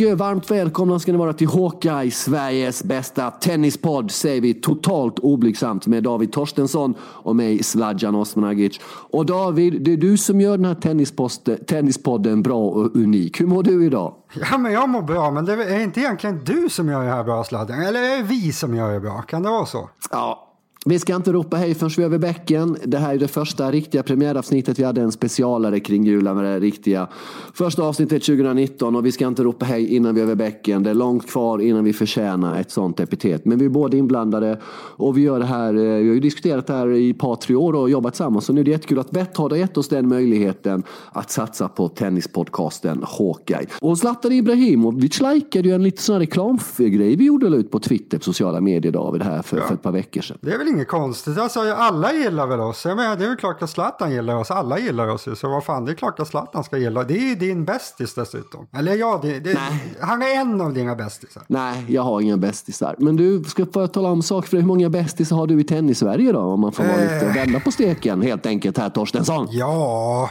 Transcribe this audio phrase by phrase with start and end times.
[0.00, 5.86] Och varmt välkomna ska ni vara till Hawkeye, Sveriges bästa tennispodd, säger vi totalt oblygsamt
[5.86, 8.80] med David Torstensson och mig Sladjan Osmanagic.
[9.10, 13.40] Och David, det är du som gör den här tennispodden bra och unik.
[13.40, 14.14] Hur mår du idag?
[14.50, 17.24] Ja, men jag mår bra, men det är inte egentligen du som gör det här
[17.24, 19.22] bra Sladjan, eller är det vi som gör det bra?
[19.22, 19.90] Kan det vara så?
[20.10, 20.49] Ja,
[20.86, 22.76] vi ska inte ropa hej förrän vi är över bäcken.
[22.84, 24.78] Det här är det första riktiga premiäravsnittet.
[24.78, 27.08] Vi hade en specialare kring julen med det riktiga
[27.54, 30.82] första avsnittet 2019 och vi ska inte ropa hej innan vi är över bäcken.
[30.82, 33.44] Det är långt kvar innan vi förtjänar ett sånt epitet.
[33.44, 34.60] Men vi är båda inblandade
[34.96, 35.74] och vi gör det här.
[35.74, 38.44] Eh, vi har ju diskuterat det här i ett par, tre år och jobbat tillsammans.
[38.44, 41.88] Så nu är det jättekul att Betthard har gett oss den möjligheten att satsa på
[41.88, 43.66] tennispodcasten Hawkeye.
[43.80, 48.18] Och Zlatan Ibrahimovic likade ju en liten sån här reklamgrej vi gjorde ut på Twitter,
[48.18, 49.66] på sociala medier, David, här för, ja.
[49.66, 50.38] för ett par veckor sedan
[50.70, 51.38] inget konstigt.
[51.38, 52.84] Alltså, alla gillar väl oss.
[52.84, 54.50] Jag menar, det är väl klart att Zlatan gillar oss.
[54.50, 55.36] Alla gillar oss ju.
[55.36, 57.04] Så vad fan, det är klart att Zlatan ska gilla.
[57.04, 58.66] Det är ju din bästis dessutom.
[58.72, 59.58] Eller ja, det, det,
[60.00, 61.42] han är en av dina bästisar.
[61.46, 62.94] Nej, jag har inga bästisar.
[62.98, 66.32] Men du, ska få tala om sak för Hur många bästisar har du i tennis-Sverige
[66.32, 66.40] då?
[66.40, 69.48] Om man får vara lite, vända på steken helt enkelt här, Torstensson.
[69.50, 70.30] Ja...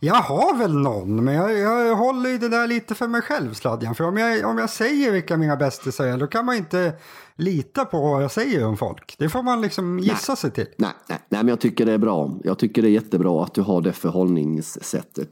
[0.00, 3.54] Jag har väl någon, men jag, jag håller ju det där lite för mig själv,
[3.54, 3.94] Sladjan.
[3.94, 6.92] För om jag, om jag säger vilka mina bästisar är, då kan man inte
[7.36, 9.14] lita på vad jag säger om folk.
[9.18, 10.66] Det får man liksom gissa nej, sig till.
[10.76, 12.38] Nej, nej, nej, men jag tycker det är bra.
[12.44, 15.28] Jag tycker det är jättebra att du har det förhållningssättet.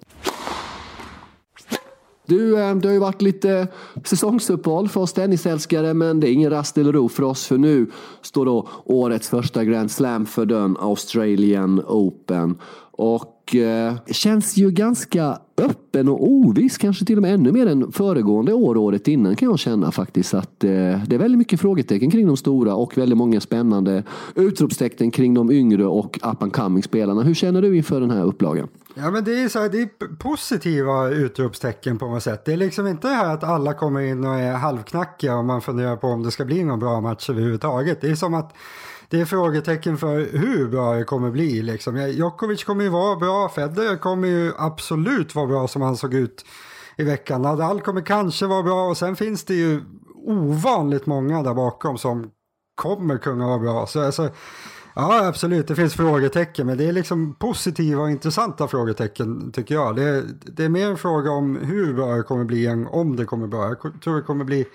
[2.27, 3.69] Du, eh, det har ju varit lite
[4.05, 7.91] säsongsuppehåll för oss tennisälskare men det är ingen rast eller ro för oss för nu
[8.23, 12.59] står då årets första Grand Slam för dörren, Australian Open.
[12.91, 17.67] Och och eh, känns ju ganska öppen och oviss, kanske till och med ännu mer
[17.67, 21.39] än föregående år och året innan kan jag känna faktiskt att eh, det är väldigt
[21.39, 24.02] mycket frågetecken kring de stora och väldigt många spännande
[24.35, 27.23] utropstecken kring de yngre och up and coming spelarna.
[27.23, 28.68] Hur känner du inför den här upplagan?
[28.95, 32.45] Ja men det är, så här, det är positiva utropstecken på något sätt.
[32.45, 35.63] Det är liksom inte det här att alla kommer in och är halvknackiga och man
[35.63, 38.01] funderar på om det ska bli någon bra match överhuvudtaget.
[38.01, 38.52] Det är som att
[39.09, 41.63] det är frågetecken för hur bra det kommer bli.
[41.63, 41.97] Liksom.
[41.97, 46.45] Djokovic kommer ju vara bra, Federer kommer ju absolut vara bra som han såg ut
[46.97, 47.42] i veckan.
[47.42, 49.81] Nadal kommer kanske vara bra och sen finns det ju
[50.15, 52.31] ovanligt många där bakom som
[52.75, 53.87] kommer kunna vara bra.
[53.87, 54.31] Så alltså,
[54.97, 55.69] Ja, absolut.
[55.69, 59.97] Det finns frågetecken, men det är liksom positiva och intressanta frågetecken tycker jag.
[59.97, 63.17] Det är, det är mer en fråga om hur bra det kommer bli än om
[63.17, 63.69] det kommer bra.
[63.69, 64.67] Jag tror det kommer bli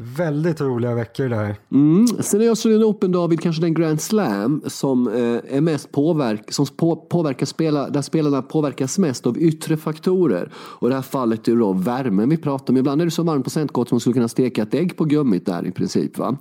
[0.00, 1.56] Väldigt roliga veckor det där.
[1.72, 2.06] Mm.
[2.06, 6.66] Sen är Australian Open, David, kanske den Grand Slam som eh, är mest påverk, som
[6.66, 10.50] på, påverkar spela, där spelarna påverkas mest av yttre faktorer.
[10.54, 12.76] Och i det här fallet är det då värmen vi pratar om.
[12.76, 15.04] Ibland är det så varmt på centkort som man skulle kunna steka ett ägg på
[15.04, 16.18] gummit där i princip.
[16.18, 16.36] Va?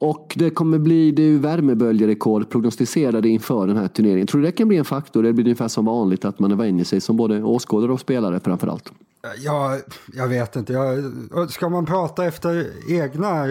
[0.00, 4.26] Och det kommer bli det är värmeböljerekord prognostiserade inför den här turneringen.
[4.26, 5.22] Tror du det kan bli en faktor?
[5.22, 8.92] Det blir ungefär som vanligt att man vänjer sig som både åskådare och spelare framförallt.
[9.36, 9.78] Ja,
[10.12, 10.72] jag vet inte.
[10.72, 13.46] Jag, ska man prata efter egna,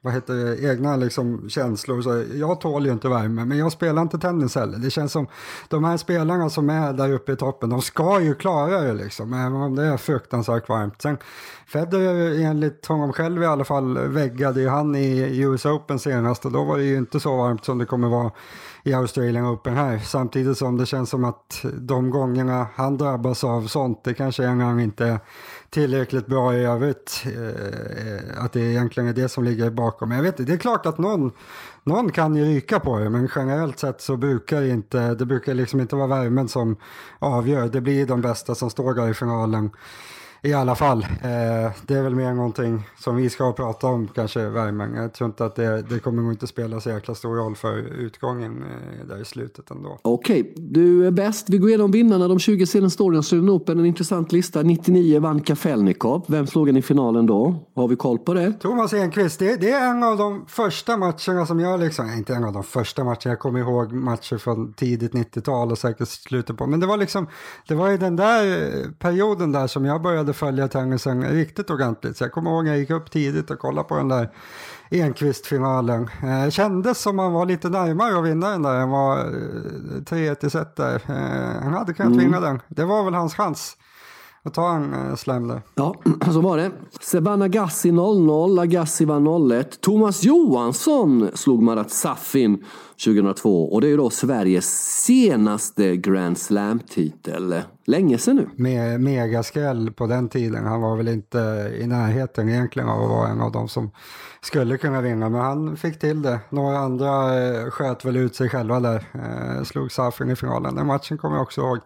[0.00, 4.02] vad heter det, egna liksom känslor så jag tål ju inte värme, men jag spelar
[4.02, 4.78] inte tennis heller.
[4.78, 5.26] Det känns som
[5.68, 9.32] de här spelarna som är där uppe i toppen, de ska ju klara det liksom,
[9.32, 11.02] även om det är fruktansvärt varmt.
[11.02, 11.18] Sen
[11.66, 16.52] Federer enligt honom själv i alla fall väggade ju han i US Open senast och
[16.52, 18.30] då var det ju inte så varmt som det kommer vara
[18.84, 19.98] i Australian Open här.
[19.98, 24.58] Samtidigt som det känns som att de gångerna han drabbas av sånt, det kanske en
[24.58, 25.18] gång inte är
[25.70, 27.24] tillräckligt bra i övrigt.
[27.26, 30.10] Eh, att det egentligen är det som ligger bakom.
[30.10, 31.32] Jag vet inte, det är klart att någon,
[31.84, 35.54] någon kan ju ryka på det, men generellt sett så brukar det inte, det brukar
[35.54, 36.76] liksom inte vara värmen som
[37.18, 37.68] avgör.
[37.68, 39.70] Det blir de bästa som står där i finalen
[40.42, 41.02] i alla fall.
[41.02, 44.94] Eh, det är väl mer någonting som vi ska prata om kanske, värmen.
[44.94, 47.76] Jag tror inte att det, det kommer nog inte spela så jäkla stor roll för
[47.78, 49.98] utgången eh, där i slutet ändå.
[50.02, 50.52] Okej, okay.
[50.56, 51.50] du är bäst.
[51.50, 53.16] Vi går igenom vinnarna de 20 senaste åren.
[53.16, 54.62] Australian Open, en intressant lista.
[54.62, 56.24] 99 vann Kafelnikov.
[56.26, 57.54] Vem slog han i finalen då?
[57.74, 58.52] Har vi koll på det?
[58.52, 62.44] Thomas Enqvist, det, det, är en av de första matcherna som jag liksom, inte en
[62.44, 66.66] av de första matcherna, jag kommer ihåg matcher från tidigt 90-tal och säkert slutet på,
[66.66, 67.26] men det var liksom,
[67.68, 72.16] det var i den där perioden där som jag började började följa tennisen riktigt ordentligt.
[72.16, 74.30] Så jag kommer ihåg att jag gick upp tidigt och kollade på den där
[74.90, 76.10] Enqvist-finalen.
[76.22, 80.46] Eh, kändes som han var lite närmare att vinna den där än vad 3-1 eh,
[80.46, 80.94] i set där.
[80.94, 82.24] Eh, han hade kunnat mm.
[82.24, 82.62] vinna den.
[82.68, 83.76] Det var väl hans chans
[84.42, 85.62] att ta en eh, slam där.
[85.74, 85.94] Ja,
[86.32, 86.70] så var det.
[87.00, 89.80] Seban Agassi 0-0, Agassi vann 01.
[89.80, 92.64] Thomas Johansson slog Marat Safin
[93.04, 97.62] 2002 och det är ju då Sveriges senaste Grand Slam-titel.
[97.84, 98.48] Länge sedan nu.
[98.56, 100.66] Med megaskräll på den tiden.
[100.66, 101.38] Han var väl inte
[101.80, 103.90] i närheten egentligen av att vara en av dem som
[104.40, 106.40] skulle kunna vinna, men han fick till det.
[106.48, 110.74] Några andra eh, sköt väl ut sig själva där, eh, slog Safin i finalen.
[110.74, 111.78] Den matchen kommer jag också ihåg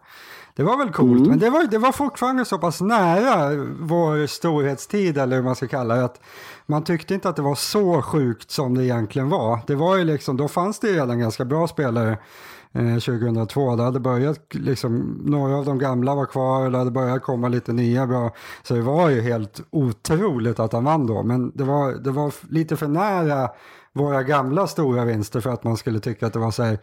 [0.57, 1.31] Det var väl coolt, mm.
[1.31, 5.69] men det var, det var fortfarande så pass nära vår storhetstid, eller hur man ska
[5.69, 6.21] kalla det, att
[6.67, 9.61] man tyckte inte att det var så sjukt som det egentligen var.
[9.67, 12.19] Det var ju liksom, då fanns det redan ganska bra spelare
[12.75, 13.71] 2002.
[13.71, 17.49] Eh, det hade börjat, liksom, några av de gamla var kvar, det hade börjat komma
[17.49, 18.35] lite nya bra.
[18.63, 22.33] Så det var ju helt otroligt att han vann då, men det var, det var
[22.51, 23.51] lite för nära
[23.93, 26.79] våra gamla stora vinster för att man skulle tycka att det var så här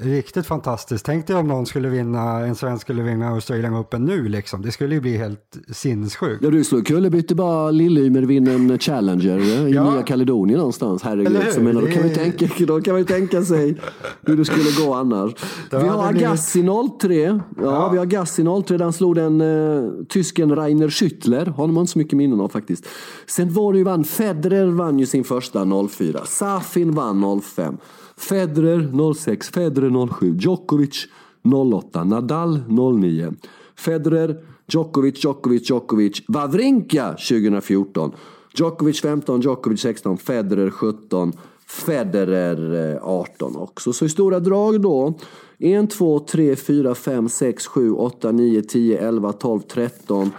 [0.00, 1.04] riktigt fantastiskt.
[1.04, 4.62] Tänk dig om någon skulle vinna, en svensk skulle vinna Australian Open nu liksom.
[4.62, 6.44] Det skulle ju bli helt sinnessjukt.
[6.44, 9.94] Ja, du slår kullerbytte bara Lillymer vinner en Challenger i ja.
[9.94, 11.02] Nya Kaledonien någonstans.
[11.02, 11.52] Herregud.
[11.52, 12.14] Så menar, då, kan det...
[12.14, 13.76] tänka, då kan man ju tänka sig
[14.20, 15.32] hur det skulle gå annars.
[15.70, 16.62] vi har Agassi
[17.00, 17.24] 03.
[17.24, 18.76] Ja, ja, vi har Agassi 03.
[18.76, 21.50] Den slog den uh, tysken Rainer Schüttler.
[21.50, 22.86] Honom har inte så mycket minnen av faktiskt.
[23.26, 26.20] Sen var det ju vann, Federer vann ju sin första 04.
[26.24, 27.76] Safin vann 05.
[28.22, 31.08] Federer 06, Federer 07, Djokovic
[31.42, 33.34] 08, Nadal 09,
[33.76, 34.36] Federer,
[34.66, 38.12] Djokovic, Djokovic, Djokovic, Wawrinka 2014,
[38.54, 41.32] Djokovic 15, Djokovic 16, Federer 17,
[41.66, 43.92] Federer eh, 18 också.
[43.92, 45.14] Så i stora drag då
[45.58, 50.30] 1, 2, 3, 4, 5, 6, 7, 8, 9, 10, 11, 12, 13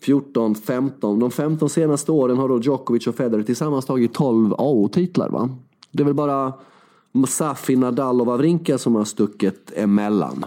[0.00, 1.18] 14, 15.
[1.18, 5.50] De 15 senaste åren har då Djokovic och Federer tillsammans tagit 12 AO-titlar va?
[5.92, 6.52] Det är väl bara
[7.14, 10.44] Musafi, Nadal och Wawrinka som har stuckit emellan.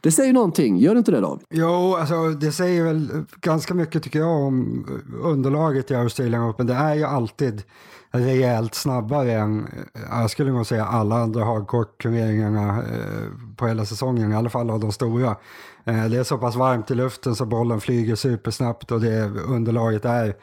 [0.00, 1.38] Det säger någonting, gör det inte det då?
[1.50, 4.86] Jo, alltså det säger väl ganska mycket tycker jag om
[5.22, 6.66] underlaget i Australian Open.
[6.66, 7.62] Det är ju alltid
[8.10, 9.66] rejält snabbare än,
[10.10, 14.80] jag skulle nog säga alla andra hardcourt-turneringarna eh, på hela säsongen, i alla fall av
[14.80, 15.36] de stora.
[15.84, 20.04] Eh, det är så pass varmt i luften så bollen flyger supersnabbt och det underlaget
[20.04, 20.34] är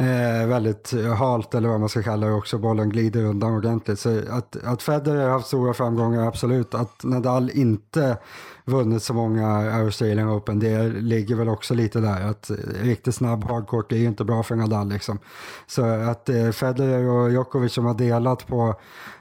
[0.00, 2.58] eh, väldigt eh, halt eller vad man ska kalla det också.
[2.58, 3.98] Bollen glider undan ordentligt.
[3.98, 6.74] Så att, att Federer har haft stora framgångar, absolut.
[6.74, 8.16] Att Nadal inte
[8.64, 12.30] vunnit så många Australian Open, det ligger väl också lite där.
[12.30, 15.18] Att eh, riktigt snabb hardcourt är ju inte bra för Nadal liksom.
[15.66, 18.74] Så att eh, Federer och Djokovic som har delat på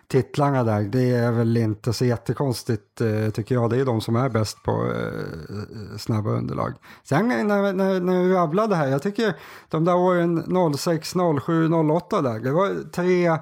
[0.10, 3.70] titlarna där, det är väl inte så jättekonstigt eh, tycker jag.
[3.70, 6.74] Det är de som är bäst på eh, snabba underlag.
[7.04, 9.34] Sen när, när, när vi rabblade här, jag tycker
[9.70, 11.14] de där åren 06,
[11.46, 13.38] 07, 08 där, det var tre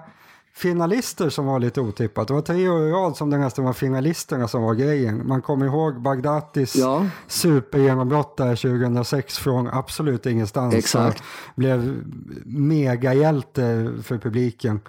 [0.57, 2.27] finalister som var lite otippat.
[2.27, 5.27] Det var tre år i rad som det nästan var finalisterna som var grejen.
[5.27, 7.05] Man kommer ihåg Bagdatis ja.
[7.27, 10.73] supergenombrott där 2006 från absolut ingenstans.
[10.73, 11.23] Exakt.
[11.55, 12.03] Blev
[12.45, 14.79] megahjälte för publiken.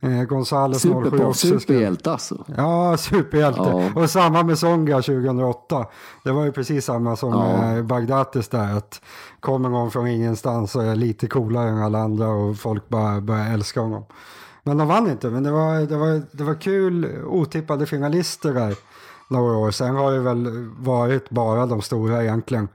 [0.00, 2.44] Eh, Gonzales Superpop, superhjälte alltså.
[2.56, 3.60] Ja, superhjälte.
[3.60, 4.02] Ja.
[4.02, 5.86] Och samma med Songa 2008.
[6.24, 7.82] Det var ju precis samma som ja.
[7.82, 8.76] Bagdatis där.
[8.76, 9.00] Att
[9.40, 13.52] kommer någon från ingenstans och är lite coolare än alla andra och folk bara börjar
[13.52, 14.04] älska honom.
[14.62, 18.74] Men de vann inte, men det var, det var, det var kul otippade finalister där
[19.30, 19.70] några år.
[19.70, 22.68] Sen har det väl varit bara de stora egentligen.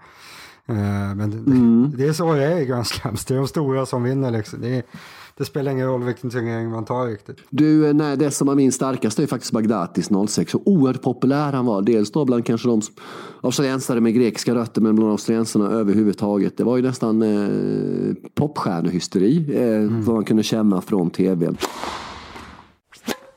[0.65, 1.93] Eh, men mm.
[1.97, 4.61] det, är så det är i Grand Slams, det är de stora som vinner liksom.
[4.61, 4.83] Det är,
[5.41, 7.37] det spelar ingen roll vilken turnering man tar riktigt.
[7.49, 10.51] Du, eh, nej, det som var min starkaste är faktiskt Bagdatis 06.
[10.51, 11.81] Så oerhört populär han var.
[11.81, 12.81] Dels då bland kanske de
[13.41, 16.57] australiensare med grekiska rötter, men bland australiensarna överhuvudtaget.
[16.57, 20.03] Det var ju nästan eh, popstjärnehysteri, eh, mm.
[20.03, 21.53] vad man kunde känna från tv.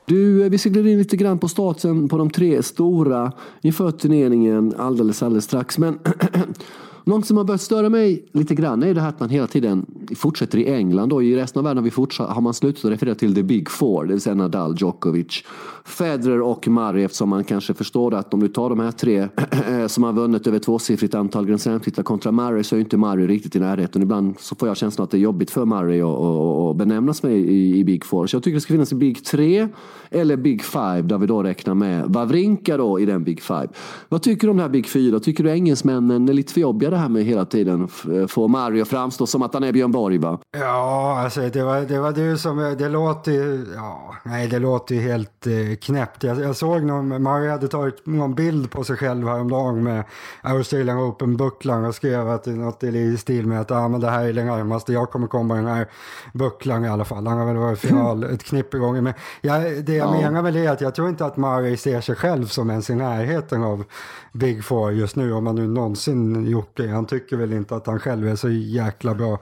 [0.05, 3.31] Du, eh, vi ska glida in lite grann på statusen på de tre stora
[3.61, 5.77] inför turneringen alldeles, alldeles strax.
[5.77, 5.99] Men
[7.07, 9.85] Något som har börjat störa mig lite grann är det här att man hela tiden
[10.15, 13.15] fortsätter i England och i resten av världen har, vi fortsatt, har man slutat referera
[13.15, 15.43] till the big four, det vill säga Nadal, Djokovic,
[15.85, 19.27] Federer och Murray eftersom man kanske förstår att om du tar de här tre
[19.87, 23.55] som har vunnit över tvåsiffrigt antal Grand Slam-titlar kontra Murray så är inte Murray riktigt
[23.55, 24.01] i närheten.
[24.01, 27.77] Ibland så får jag känslan att det är jobbigt för Murray att benämnas med i,
[27.77, 28.27] i Big Four.
[28.27, 29.67] Så jag tycker det ska finnas i Big 3
[30.09, 33.67] eller Big Five där vi då räknar med Wawrinka då i den Big Five.
[34.09, 35.19] Vad tycker du om det här Big 4?
[35.19, 37.87] Tycker du engelsmännen är lite för jobbiga det här med hela tiden
[38.27, 40.39] få Mario att framstå som att han är Björn Borg va?
[40.57, 44.95] Ja, alltså det var, det var du som, det låter ju, ja, nej det låter
[44.95, 46.23] ju helt eh, knäppt.
[46.23, 50.03] Jag, jag såg någon, Mario hade tagit någon bild på sig själv häromdagen med
[50.41, 54.33] Australian Open-bucklan och skrev att något i stil med att ah, men det här är
[54.33, 55.87] det närmaste jag kommer komma den här
[56.33, 57.27] bucklan i alla fall.
[57.27, 59.01] Han har väl varit final ett knippe gånger.
[59.01, 60.21] Men jag, det jag ja.
[60.21, 62.95] menar väl är att jag tror inte att Murray ser sig själv som ens i
[62.95, 63.83] närheten av
[64.31, 66.84] Big Four just nu, om han nu någonsin gjort det.
[66.87, 69.39] Han tycker väl inte att han själv är så jäkla bra,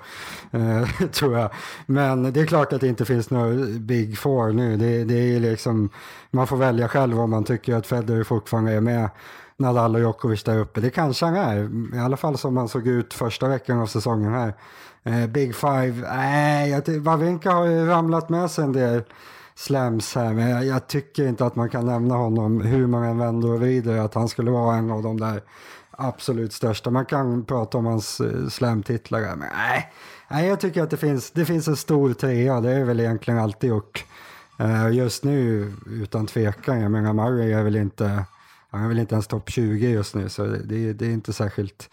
[0.51, 1.49] eh, tror jag.
[1.85, 4.77] Men det är klart att det inte finns några Big Four nu.
[4.77, 5.89] Det, det är liksom,
[6.31, 9.09] man får välja själv om man tycker att Federer fortfarande är med.
[9.57, 10.81] Nadal och Djokovic där uppe.
[10.81, 14.33] Det kanske han är, i alla fall som han såg ut första veckan av säsongen
[14.33, 14.53] här.
[15.03, 19.03] Eh, Big Five, nej, Wawrinka har ju ramlat med sig en del
[19.55, 23.17] slams här, men jag, jag, tycker inte att man kan nämna honom hur man än
[23.17, 25.41] vänder och vrider, att han skulle vara en av de där
[25.97, 26.89] absolut största.
[26.89, 29.91] Man kan prata om hans uh, slamtitlar, men nej,
[30.29, 33.39] nej, jag tycker att det finns, det finns en stor trea, det är väl egentligen
[33.39, 34.05] alltid gjort.
[34.59, 38.25] Eh, just nu, utan tvekan, jag menar Murray är väl inte,
[38.71, 41.89] han är väl inte ens topp 20 just nu, så det, det är inte särskilt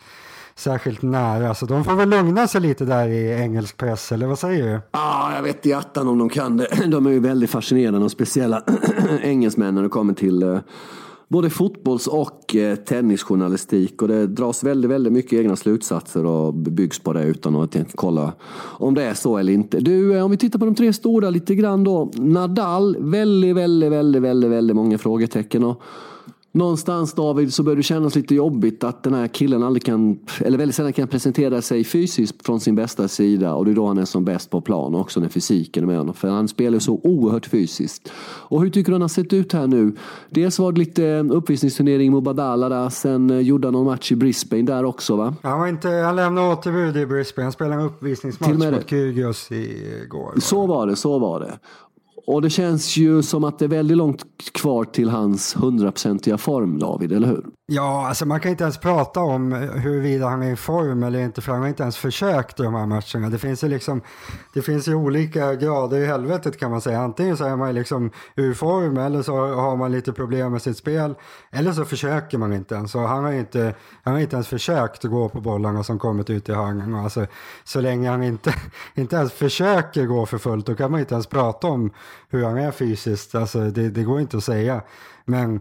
[0.61, 1.55] särskilt nära.
[1.55, 4.71] Så de får väl lugna sig lite där i engelsk press, eller vad säger du?
[4.71, 6.67] Ja, ah, jag vet i attan om de kan det.
[6.87, 8.63] De är ju väldigt fascinerande och speciella
[9.23, 10.59] engelsmän när det kommer till eh,
[11.31, 14.03] både fotbolls och eh, tennisjournalistik.
[14.03, 18.33] Och det dras väldigt, väldigt mycket egna slutsatser och byggs på det utan att kolla
[18.57, 19.81] om det är så eller inte.
[19.81, 22.11] Du, eh, om vi tittar på de tre stora lite grann då.
[22.15, 25.65] Nadal, väldigt, väldigt, väldigt, väldigt, väldigt många frågetecken.
[25.65, 25.83] Och
[26.53, 30.59] Någonstans David så börjar det kännas lite jobbigt att den här killen aldrig kan, eller
[30.59, 33.99] väldigt sällan kan presentera sig fysiskt från sin bästa sida och det är då han
[33.99, 36.15] är som bäst på plan också när fysiken är med honom.
[36.15, 38.13] För han spelar så oerhört fysiskt.
[38.23, 39.97] Och hur tycker du han har sett ut här nu?
[40.31, 44.17] Dels var det lite uppvisningsturnering i Mubadala där, sen eh, gjorde han någon match i
[44.17, 45.35] Brisbane där också va?
[45.43, 50.41] Han, var inte, han lämnade återbud i Brisbane, han spelade en uppvisningsmatch mot Kyrgios igår.
[50.41, 51.59] Så var det, så var det.
[52.31, 56.79] Och det känns ju som att det är väldigt långt kvar till hans hundraprocentiga form,
[56.79, 57.45] David, eller hur?
[57.73, 61.41] Ja, alltså man kan inte ens prata om huruvida han är i form eller inte,
[61.41, 63.31] för han har inte ens försökt i de här matcherna.
[63.31, 64.01] Det finns ju liksom,
[64.55, 67.01] det finns ju olika grader i helvetet kan man säga.
[67.01, 70.77] Antingen så är man liksom ur form eller så har man lite problem med sitt
[70.77, 71.15] spel,
[71.51, 72.95] eller så försöker man inte ens.
[72.95, 76.49] Han har inte, han har inte ens försökt att gå på bollarna som kommit ut
[76.49, 76.95] i hörnen.
[76.95, 77.27] Alltså,
[77.65, 78.55] så länge han inte,
[78.95, 81.91] inte ens försöker gå för fullt, då kan man inte ens prata om
[82.29, 83.35] hur han är fysiskt.
[83.35, 84.83] Alltså, det, det går inte att säga.
[85.25, 85.61] Men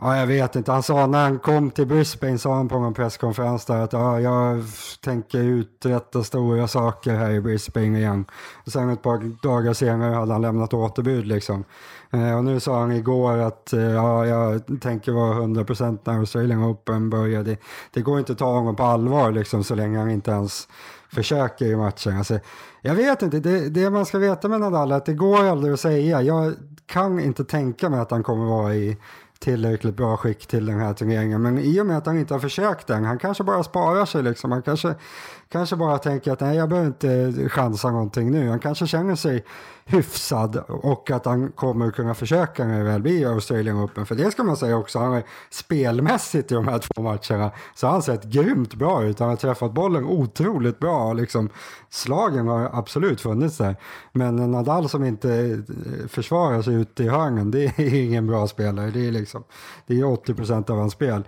[0.00, 0.72] Ja, jag vet inte.
[0.72, 4.20] Han sa när han kom till Brisbane sa han på någon presskonferens där att ja,
[4.20, 4.64] jag
[5.04, 8.24] tänker uträtta stora saker här i Brisbane igen.
[8.66, 11.64] Och sen ett par dagar senare hade han lämnat återbud liksom.
[12.10, 16.64] Eh, och nu sa han igår att eh, ja, jag tänker vara 100% när Australian
[16.64, 17.42] Open börjar.
[17.42, 17.56] Det,
[17.92, 20.68] det går inte att ta honom på allvar liksom så länge han inte ens
[21.12, 22.18] försöker i matchen.
[22.18, 22.38] Alltså,
[22.82, 25.74] jag vet inte, det, det man ska veta med Nadal är att det går aldrig
[25.74, 26.22] att säga.
[26.22, 26.54] Jag
[26.86, 28.96] kan inte tänka mig att han kommer vara i
[29.38, 31.42] tillräckligt bra skick till den här turneringen.
[31.42, 34.22] Men i och med att han inte har försökt den, han kanske bara sparar sig
[34.22, 34.52] liksom.
[34.52, 34.94] Han kanske,
[35.48, 38.48] kanske bara tänker att nej, jag behöver inte chansa någonting nu.
[38.48, 39.44] Han kanske känner sig
[39.88, 44.06] hyfsad och att han kommer kunna försöka när det väl blir Australian Open.
[44.06, 47.86] För det ska man säga också, han är spelmässigt i de här två matcherna så
[47.86, 49.18] har han sett grymt bra ut.
[49.18, 51.12] Han har träffat bollen otroligt bra.
[51.12, 51.48] Liksom,
[51.90, 53.76] slagen har absolut funnits där.
[54.12, 58.90] Men Nadal som inte eh, försvarar sig ute i hörnen, det är ingen bra spelare.
[58.90, 59.44] Det är, liksom,
[59.86, 61.24] det är 80 procent av hans spel.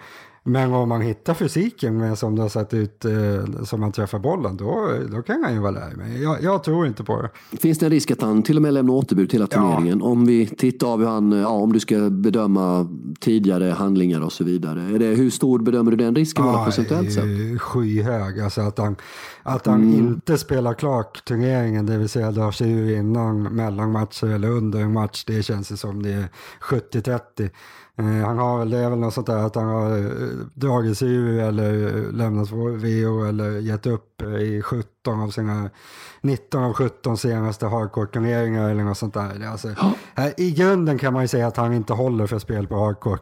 [0.48, 4.18] Men om man hittar fysiken med som det har sett ut eh, som man träffar
[4.18, 5.92] bollen, då, då kan han ju vara där.
[5.96, 7.56] Men jag, jag, tror inte på det.
[7.56, 9.98] Finns det en risk att han till och med lämnar återbud till hela turneringen?
[9.98, 10.06] Ja.
[10.06, 12.88] Om vi tittar av hur han, ja, om du ska bedöma
[13.20, 14.80] tidigare handlingar och så vidare.
[14.80, 17.60] Är det, hur stor bedömer du den risken ja, procentuellt sett?
[17.60, 18.40] Skyhög.
[18.40, 18.96] Alltså att han,
[19.42, 19.94] att han mm.
[19.94, 24.92] inte spelar klart turneringen, det vill säga drar sig ur innan mellanmatcher eller under en
[24.92, 26.28] match, det känns som det är
[26.60, 27.50] 70-30.
[27.98, 30.98] Eh, han har väl, det är väl något sånt där att han har eh, dragit
[30.98, 35.70] sig ur eller eh, lämnat VO eller gett upp i 17 av sina
[36.20, 39.46] 19 av 17 senaste hardcore-turneringar eller något sånt där.
[39.46, 39.68] Alltså,
[40.16, 40.30] ja.
[40.36, 43.18] I grunden kan man ju säga att han inte håller för spel på hardcore.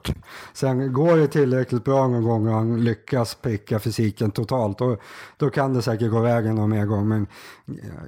[0.53, 5.01] Sen går det tillräckligt bra någon gång och han lyckas pricka fysiken totalt, och
[5.37, 7.09] då kan det säkert gå vägen någon mer gång.
[7.09, 7.27] Men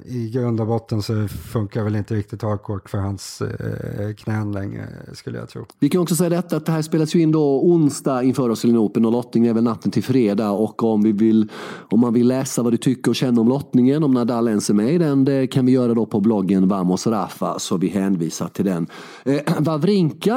[0.04, 4.88] i grund och botten så funkar väl inte riktigt hardcore för hans eh, knän längre,
[5.12, 5.66] skulle jag tro.
[5.78, 8.78] Vi kan också säga detta att det här spelas ju in då onsdag inför Australian
[8.80, 10.50] Open och lottningen är väl natten till fredag.
[10.50, 11.48] Och om, vi vill,
[11.90, 14.74] om man vill läsa vad du tycker och känner om lottningen, om Nadal ens är
[14.74, 18.48] med i den, det kan vi göra då på bloggen Vamos Rafa, så vi hänvisar
[18.48, 18.86] till den.
[19.24, 20.36] Eh, Wawrinka,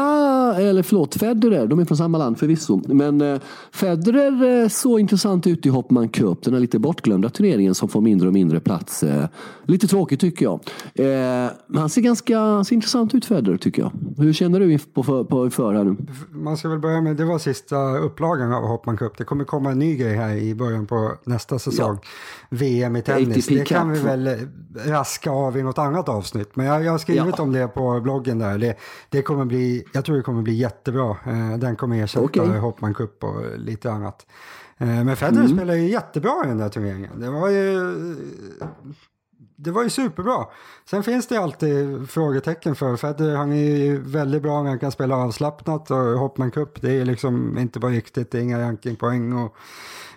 [0.58, 3.40] eller förlåt, Federer, de är från samma land förvisso, men eh,
[3.72, 8.02] Federer eh, såg intressant ut i Hopman Cup, den här lite bortglömda turneringen som får
[8.02, 9.04] mindre och mindre plats.
[9.04, 9.26] Eh,
[9.66, 10.60] lite tråkigt tycker jag.
[10.94, 13.92] Eh, han ser ganska han ser intressant ut Federer tycker jag.
[14.18, 15.96] Hur känner du på, för, på för här nu?
[16.30, 19.18] Man ska väl börja med, det var sista upplagan av Hopman Cup.
[19.18, 21.98] Det kommer komma en ny grej här i början på nästa säsong.
[22.02, 22.08] Ja.
[22.50, 23.38] VM i tennis.
[23.38, 26.56] ATP det kan vi väl raska av i något annat avsnitt.
[26.56, 27.44] Men jag, jag har skrivit ja.
[27.44, 28.58] om det på bloggen där.
[28.58, 28.78] Det,
[29.10, 31.10] det, kommer bli, jag tror det kommer bli jättebra.
[31.10, 32.58] Eh, den kommer ersätta okay.
[32.58, 34.26] Hopman Cup och lite annat.
[34.78, 35.58] Eh, men Federer mm.
[35.58, 37.20] spelar ju jättebra i den där turneringen.
[37.20, 37.96] Det var ju,
[39.56, 40.46] det var ju superbra.
[40.90, 43.36] Sen finns det alltid frågetecken för Federer.
[43.36, 47.06] Han är ju väldigt bra när han kan spela avslappnat och Hopman Cup det är
[47.06, 49.34] liksom inte bara riktigt, det är inga rankingpoäng.
[49.34, 49.56] Och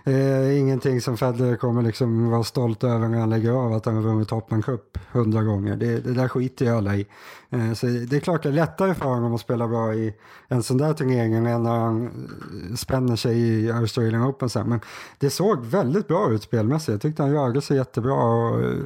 [0.07, 3.95] Eh, ingenting som Federer kommer liksom vara stolt över när han lägger av att han
[3.95, 5.77] har vunnit Topman Cup hundra gånger.
[5.77, 7.07] Det, det där skiter jag alla i.
[7.51, 10.15] Eh, så det är klart det är lättare för honom att spela bra i
[10.49, 14.69] en sån där turnering än när han eh, spänner sig i Australian Open sen.
[14.69, 14.81] Men
[15.19, 16.89] det såg väldigt bra ut spelmässigt.
[16.89, 18.77] Jag tyckte han rörde sig jättebra och eh,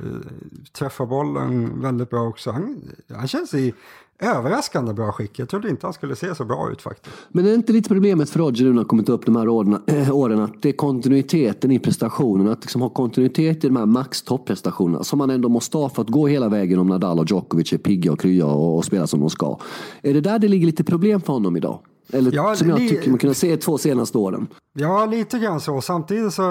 [0.73, 2.51] träffade bollen väldigt bra också.
[2.51, 2.83] Han,
[3.15, 3.75] han känns i
[4.21, 5.39] överraskande bra skick.
[5.39, 7.17] Jag trodde inte han skulle se så bra ut faktiskt.
[7.29, 9.49] Men är det inte lite problemet för Roger nu när han kommit upp de här
[9.49, 13.77] åren, äh, åren att det är kontinuiteten i prestationen, att liksom ha kontinuitet i de
[13.77, 17.19] här max topprestationerna som man ändå måste ha för att gå hela vägen om Nadal
[17.19, 19.59] och Djokovic är pigga och krya och, och spelar som de ska.
[20.03, 21.79] Är det där det ligger lite problem för honom idag?
[22.13, 24.47] Eller ja, som jag tycker man kunde se två senaste åren.
[24.73, 25.81] Ja, lite grann så.
[25.81, 26.43] Samtidigt så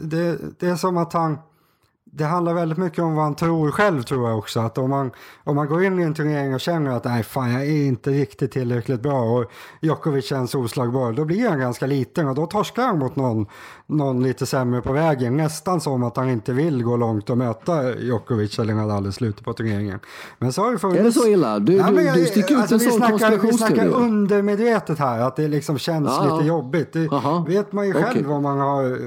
[0.00, 1.38] det, det är som att han
[2.16, 4.60] det handlar väldigt mycket om vad han tror själv tror jag också.
[4.60, 5.10] Att om man,
[5.44, 8.10] om man går in i en turnering och känner att nej fan jag är inte
[8.10, 11.12] riktigt tillräckligt bra och Djokovic känns oslagbar.
[11.12, 13.46] Då blir han ganska liten och då torskar han mot någon,
[13.88, 15.36] någon lite sämre på vägen.
[15.36, 19.44] Nästan som att han inte vill gå långt och möta Djokovic eller Nadal i slutet
[19.44, 19.98] på turneringen.
[20.38, 21.00] Men så har det funnits...
[21.00, 21.58] Är det så illa?
[21.58, 25.20] Du, ja, du, du sticker ut alltså, en sån snackar, Vi snackar undermedvetet här.
[25.20, 26.92] Att det liksom känns ja, lite jobbigt.
[26.92, 27.44] Det Aha.
[27.48, 28.32] vet man ju själv okay.
[28.32, 28.98] om man har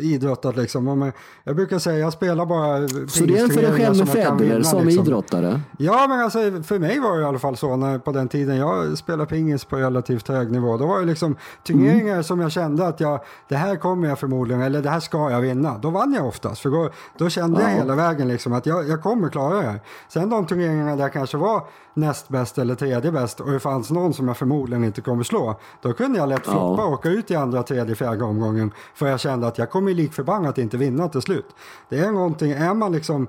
[0.00, 1.12] idrottat liksom.
[1.44, 5.04] Jag brukar säga jag spelar bara Så det jämför dig själv med Federer som liksom.
[5.04, 5.60] idrottare?
[5.78, 8.56] Ja, men alltså för mig var det i alla fall så när, på den tiden
[8.56, 10.76] jag spelade pingis på relativt hög nivå.
[10.76, 12.24] Då var det liksom turneringar mm.
[12.24, 15.40] som jag kände att jag, det här kommer jag förmodligen, eller det här ska jag
[15.40, 15.78] vinna.
[15.78, 17.68] Då vann jag oftast, för då, då kände ja.
[17.68, 19.80] jag hela vägen liksom att jag, jag kommer klara det här.
[20.08, 23.90] Sen de turneringarna där jag kanske var näst bäst eller tredje bäst och det fanns
[23.90, 25.60] någon som jag förmodligen inte kommer slå.
[25.82, 29.20] Då kunde jag lätt floppa och åka ut i andra, tredje, fjärde omgången för jag
[29.20, 31.46] kände att jag kommer lik förbannat inte vinna till slut.
[31.88, 33.28] Det är någonting, är man liksom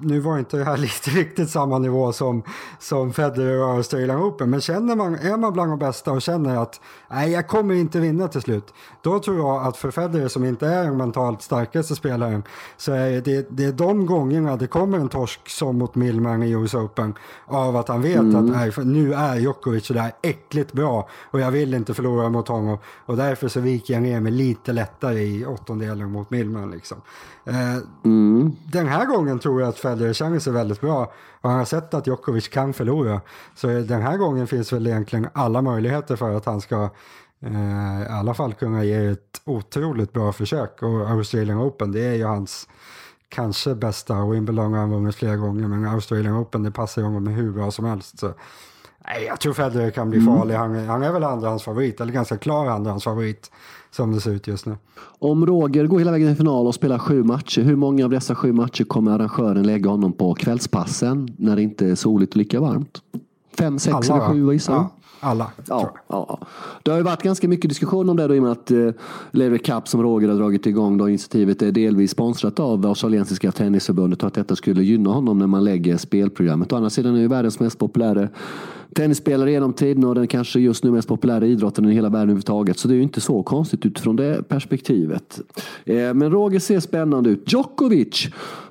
[0.00, 2.42] nu var inte det här lite riktigt samma nivå som,
[2.78, 6.56] som Federer och Australian Open, men känner man, är man bland de bästa och känner
[6.56, 10.44] att nej, jag kommer inte vinna till slut, då tror jag att för Federer som
[10.44, 12.42] inte är den mentalt starkaste spelaren
[12.76, 16.50] så är det, det är de gångerna det kommer en torsk som mot Millman i
[16.50, 17.14] US Open
[17.46, 18.36] av att han vet mm.
[18.36, 22.48] att nej, nu är Djokovic så där äckligt bra och jag vill inte förlora mot
[22.48, 27.00] honom och därför så viker jag ner mig lite lättare i åttondelen mot Millman liksom.
[28.04, 28.56] Mm.
[28.72, 31.94] Den här gången tror jag att Federer känner sig väldigt bra och han har sett
[31.94, 33.20] att Djokovic kan förlora.
[33.54, 36.90] Så den här gången finns väl egentligen alla möjligheter för att han ska
[37.40, 40.82] eh, i alla fall kunna ge ett otroligt bra försök.
[40.82, 42.68] Och Australian Open, det är ju hans
[43.28, 44.26] kanske bästa.
[44.26, 47.84] Wimbledon har han vunnit flera gånger, men Australian Open, det passar honom hur bra som
[47.84, 48.18] helst.
[48.18, 48.34] Så.
[49.06, 50.36] Nej, jag tror Federer kan bli mm.
[50.36, 50.54] farlig.
[50.54, 53.50] Han, han är väl andrahandsfavorit, eller ganska klar andrahandsfavorit
[53.90, 54.76] som det ser ut just nu.
[55.18, 58.34] Om Roger går hela vägen till final och spelar sju matcher, hur många av dessa
[58.34, 62.60] sju matcher kommer arrangören lägga honom på kvällspassen när det inte är soligt och lika
[62.60, 63.02] varmt?
[63.58, 66.38] Fem, sex Alla, eller sju gissar ja, Alla, ja, ja,
[66.82, 68.90] Det har ju varit ganska mycket diskussion om det då i och med att eh,
[69.30, 74.22] Lever Cup som Roger har dragit igång då initiativet är delvis sponsrat av australiensiska tennisförbundet
[74.22, 76.72] och att detta skulle gynna honom när man lägger spelprogrammet.
[76.72, 78.28] Å andra sidan är ju världens mest populära
[78.94, 82.78] tennisspelare genom tiden och den kanske just nu mest populära idrotten i hela världen överhuvudtaget.
[82.78, 85.40] Så det är ju inte så konstigt utifrån det perspektivet.
[85.84, 87.52] Eh, men Roger ser spännande ut.
[87.52, 88.28] Djokovic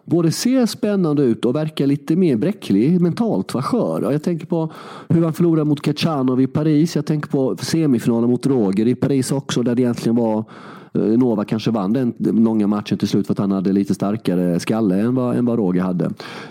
[0.10, 4.12] både ser spännande ut och verkar lite mer bräcklig mentalt, var skör.
[4.12, 4.72] Jag tänker på
[5.10, 6.96] hur han förlorade mot Kachanov i Paris.
[6.96, 10.46] Jag tänker på semifinalen mot Roger i Paris också där det egentligen var
[10.94, 14.60] Eh, Nova kanske vann den långa matchen till slut för att han hade lite starkare
[14.60, 16.06] skalle än vad, än vad Roger hade.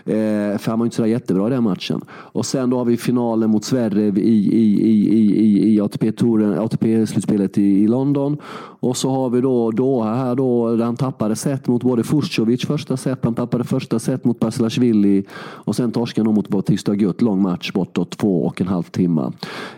[0.04, 2.00] Eh, för han var inte så jättebra i den matchen.
[2.10, 7.62] Och sen då har vi finalen mot Zverev i, i, i, i, i ATP-slutspelet ATP
[7.62, 8.36] i, i London.
[8.80, 12.66] Och så har vi då Doha här då, där han tappade set mot både Fuscovic
[12.66, 17.22] första set, han tappade första set mot Basilashvili och sen torskade han mot Bautista Gutt,
[17.22, 19.32] lång match bortåt två och en halv timme.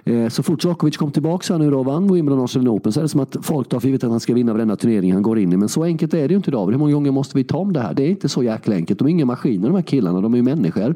[0.05, 3.03] Eh, så fort Djokovic kom tillbaka nu då och vann Wimbledon Australian Open så är
[3.03, 5.39] det som att folk tar för givet att han ska vinna varenda turnering han går
[5.39, 5.57] in i.
[5.57, 6.71] Men så enkelt är det ju inte idag.
[6.71, 7.95] Hur många gånger måste vi ta om det här?
[7.95, 8.99] Det är inte så jäkla enkelt.
[8.99, 10.95] De är inga maskiner de här killarna, de är ju människor.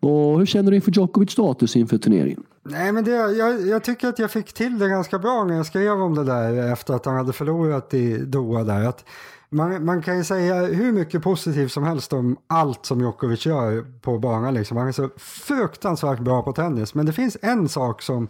[0.00, 2.42] Och hur känner du inför Djokovic status inför turneringen?
[2.62, 5.66] Nej, men det, jag, jag, tycker att jag fick till det ganska bra när jag
[5.66, 8.84] skrev om det där efter att han hade förlorat i Doha där.
[8.84, 9.04] Att
[9.48, 13.86] man, man kan ju säga hur mycket positivt som helst om allt som Djokovic gör
[14.00, 14.54] på banan.
[14.54, 14.76] Liksom.
[14.76, 16.94] Han är så fruktansvärt bra på tennis.
[16.94, 18.28] Men det finns en sak som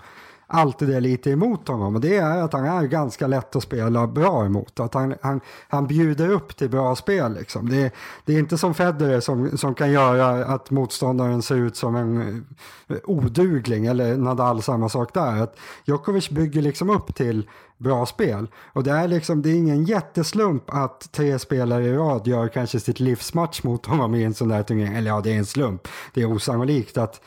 [0.50, 4.06] alltid är lite emot honom och det är att han är ganska lätt att spela
[4.06, 4.80] bra emot.
[4.80, 7.34] Att han, han, han bjuder upp till bra spel.
[7.34, 7.68] Liksom.
[7.68, 7.92] Det,
[8.24, 12.46] det är inte som Federer som, som kan göra att motståndaren ser ut som en
[12.88, 15.42] eh, odugling eller Nadal samma sak där.
[15.42, 18.46] Att Djokovic bygger liksom upp till bra spel.
[18.72, 22.80] Och det är liksom, det är ingen jätteslump att tre spelare i rad gör kanske
[22.80, 24.94] sitt livsmatch mot honom i en sån där turnering.
[24.94, 25.88] Eller ja, det är en slump.
[26.14, 27.20] Det är osannolikt att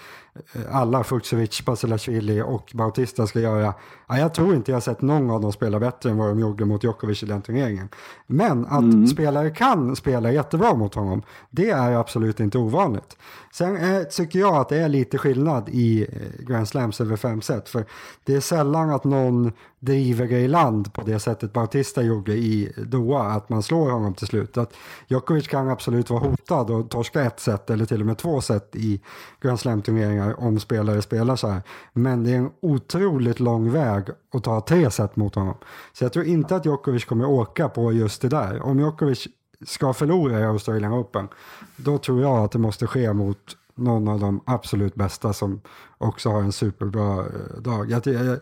[0.54, 3.74] eh, alla Fucsovic, Basilashvili och Bautista ska göra.
[4.08, 6.40] Ja, jag tror inte jag har sett någon av dem spela bättre än vad de
[6.40, 7.90] gjorde mot Djokovic i den turneringen.
[8.28, 9.08] Men att mm.
[9.08, 13.18] spelare kan spela jättebra mot honom, det är absolut inte ovanligt.
[13.54, 17.42] Sen är, tycker jag att det är lite skillnad i eh, Grand Slams över fem
[17.42, 17.70] set.
[17.70, 17.86] För
[18.24, 22.74] det är sällan att någon driver det i land på det sättet Bautista gjorde i
[22.78, 24.58] Doha, att man slår honom till slut.
[24.58, 24.74] Att
[25.08, 28.76] Djokovic kan absolut vara hotad och torska ett set eller till och med två set
[28.76, 29.02] i
[29.42, 31.62] Grand Slam-turneringar om spelare spelar så här.
[31.94, 35.56] Men det är en otroligt lång väg att ta tre set mot honom.
[35.94, 38.62] Så jag tror inte att Djokovic kommer åka på just det där.
[38.62, 39.28] Om Djokovic
[39.66, 41.28] ska förlora i Australian Open,
[41.76, 45.62] då tror jag att det måste ske mot någon av de absolut bästa som
[45.98, 47.92] också har en superbra eh, dag.
[47.92, 48.40] Jag, jag,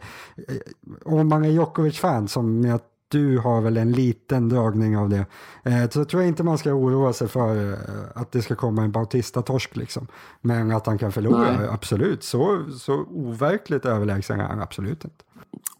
[1.05, 5.25] om man är Djokovic-fan, som jag du har väl en liten dragning av det.
[5.63, 7.77] Eh, så tror jag inte man ska oroa sig för eh,
[8.15, 10.07] att det ska komma en Bautista-torsk liksom.
[10.41, 11.67] Men att han kan förlora, Nej.
[11.71, 12.23] absolut.
[12.23, 15.23] Så, så overkligt överlägsen är han absolut inte.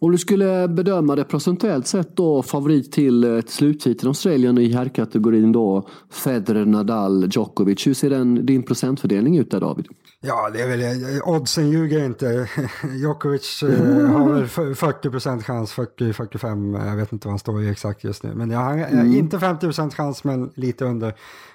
[0.02, 5.52] Om du skulle bedöma det procentuellt sett då favorit till eh, sluttiteln Australien i herrkategorin
[5.52, 7.86] då Federer, Nadal, Djokovic.
[7.86, 9.86] Hur ser den, din procentfördelning ut där David?
[10.20, 12.48] Ja, det är väl, oddsen ljuger inte.
[13.02, 18.04] Djokovic eh, har väl 40 chans, 40-45, jag vet inte vad han står i exakt
[18.04, 18.34] just nu.
[18.34, 19.12] Men jag har mm.
[19.12, 21.08] inte 50 chans, men lite under.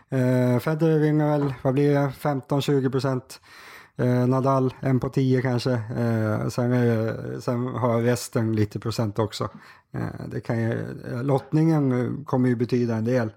[0.09, 3.39] Eh, Federer vinner väl, vad blir det, 15-20 procent.
[3.97, 5.71] Eh, Nadal en på tio kanske.
[5.71, 9.49] Eh, sen, är, sen har resten lite procent också.
[9.91, 10.71] Eh, det kan ju,
[11.11, 13.29] eh, lottningen kommer ju betyda en del.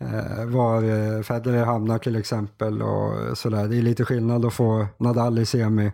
[0.00, 3.68] Eh, var eh, Federer hamnar till exempel och sådär.
[3.68, 5.92] Det är lite skillnad att få Nadal i semi.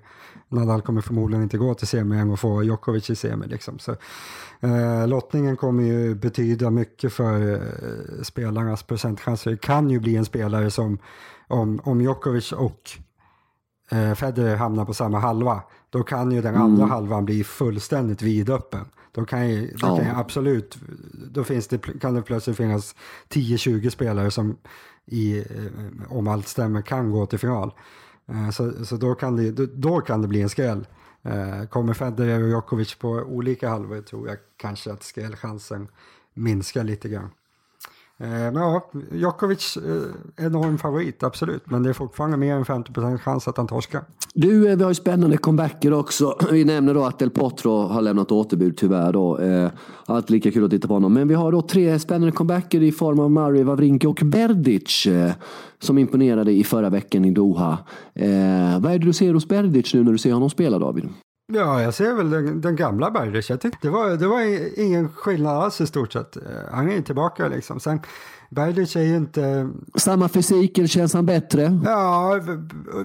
[0.48, 3.46] Nadal kommer förmodligen inte gå till semi än att få Djokovic i semi.
[3.46, 3.78] Liksom.
[3.78, 3.96] Så,
[4.60, 9.50] eh, lottningen kommer ju betyda mycket för eh, spelarnas procentchanser.
[9.50, 10.98] Det kan ju bli en spelare som
[11.48, 12.90] om, om Djokovic och
[13.90, 16.90] eh, Federer hamnar på samma halva, då kan ju den andra mm.
[16.90, 18.84] halvan bli fullständigt vidöppen.
[19.12, 19.96] Då kan ju, då ja.
[19.96, 20.78] kan absolut,
[21.32, 22.94] då finns det, kan det plötsligt finnas
[23.28, 24.56] 10-20 spelare som
[25.06, 25.44] i, eh,
[26.08, 27.72] om allt stämmer kan gå till final.
[28.26, 30.86] Eh, så, så då, kan det, då kan det bli en skräll.
[31.22, 35.88] Eh, kommer Federer och Djokovic på olika halvor tror jag kanske att skrällchansen
[36.34, 37.30] minskar lite grann.
[38.20, 41.70] Eh, men ja, Djokovic eh, enorm favorit, absolut.
[41.70, 44.04] Men det är fortfarande mer än 50% chans att han torskar.
[44.34, 46.38] Du, eh, vi har ju spännande comebacker också.
[46.50, 49.12] Vi nämner då att Del Potro har lämnat återbud tyvärr.
[49.12, 49.38] Då.
[50.06, 51.14] Alltid lika kul att titta på honom.
[51.14, 55.06] Men vi har då tre spännande comebacker i form av Murray, Wawrinka och Berdic.
[55.78, 57.78] Som imponerade i förra veckan i Doha.
[58.80, 61.08] Vad är det du ser hos Berdic nu när du ser honom spela David?
[61.46, 63.50] Ja, jag ser väl den, den gamla Berdych.
[63.50, 66.36] Jag tyckte det var, det var ingen skillnad alls i stort sett.
[66.70, 67.80] Han är tillbaka liksom.
[67.80, 68.00] Sen,
[68.50, 69.70] Berdych är ju inte...
[69.94, 71.80] Samma fysik, eller känns han bättre?
[71.84, 72.40] Ja,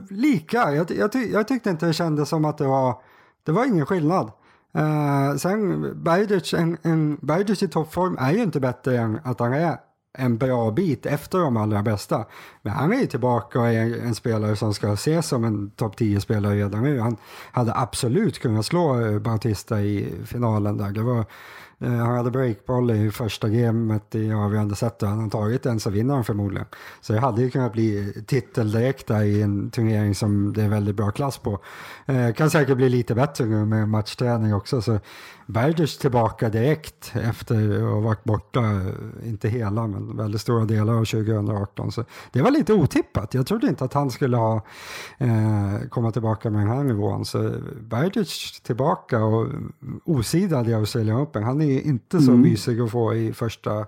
[0.10, 0.76] lika.
[0.76, 3.02] Jag, jag, jag tyckte inte det kändes som att det var...
[3.44, 4.32] Det var ingen skillnad.
[4.78, 9.54] Uh, sen Berdych, en, en Berdych i toppform är ju inte bättre än att han
[9.54, 9.78] är
[10.18, 12.26] en bra bit efter de allra bästa.
[12.62, 16.00] Men han är ju tillbaka och är en spelare som ska ses som en topp
[16.00, 17.00] 10-spelare redan nu.
[17.00, 17.18] Han
[17.52, 20.92] hade absolut kunnat slå Bautista i finalen där.
[20.92, 21.26] Det var
[21.82, 25.80] Eh, han hade breakboll i första gamet i avgörande set och hade han tagit den
[25.80, 26.68] så vinner han förmodligen.
[27.02, 30.70] Så det hade ju kunnat bli titel direkt där i en turnering som det är
[30.70, 31.60] väldigt bra klass på.
[32.06, 34.82] Eh, kan säkert bli lite bättre nu med matchträning också.
[34.82, 35.00] Så
[35.50, 40.94] Berdych tillbaka direkt efter att ha varit borta, eh, inte hela men väldigt stora delar
[40.94, 41.92] av 2018.
[41.92, 43.34] Så det var lite otippat.
[43.34, 44.56] Jag trodde inte att han skulle ha
[45.18, 47.26] eh, komma tillbaka med den här nivån.
[47.26, 49.72] Så Berdych tillbaka och mm,
[50.06, 51.44] osidad i Australian Open.
[51.44, 52.42] Han är inte så mm.
[52.42, 53.86] mysig att få i första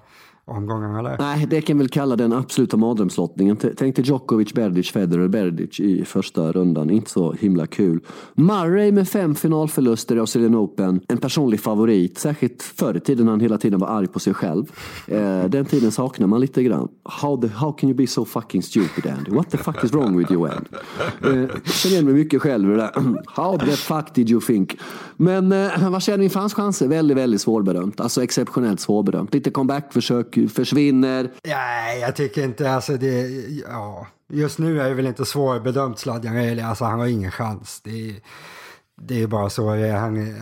[0.52, 1.00] omgångarna?
[1.00, 1.18] eller?
[1.20, 3.58] Nej, det kan vi väl kalla den absoluta mardrömslottningen.
[3.78, 6.90] Tänk dig Djokovic, Berdic, Federer, Berdic i första rundan.
[6.90, 8.00] Inte så himla kul.
[8.34, 11.02] Murray med fem finalförluster i Australian Open.
[11.08, 14.34] En personlig favorit, särskilt förr i tiden när han hela tiden var arg på sig
[14.34, 14.72] själv.
[15.08, 16.88] Eh, den tiden saknar man lite grann.
[17.04, 19.32] How, the, how can you be so fucking stupid Andy?
[19.32, 20.70] What the fuck is wrong with you Andy?
[21.42, 22.92] Eh, känner igen mig mycket själv i det där.
[23.26, 24.78] How the fuck did you think?
[25.18, 26.88] Men eh, vad känner ni för hans chanser?
[26.88, 28.00] Väldigt, väldigt svårbedömt.
[28.00, 29.34] Alltså exceptionellt svårbedömt.
[29.34, 31.32] Lite comebackförsök försvinner.
[31.44, 33.28] Nej, jag tycker inte alltså det.
[33.68, 37.82] Ja, just nu är det väl inte svårbedömt Sladjan Alltså han har ingen chans.
[37.84, 38.16] Det är,
[39.02, 39.98] det är bara så det är.
[39.98, 40.36] Han,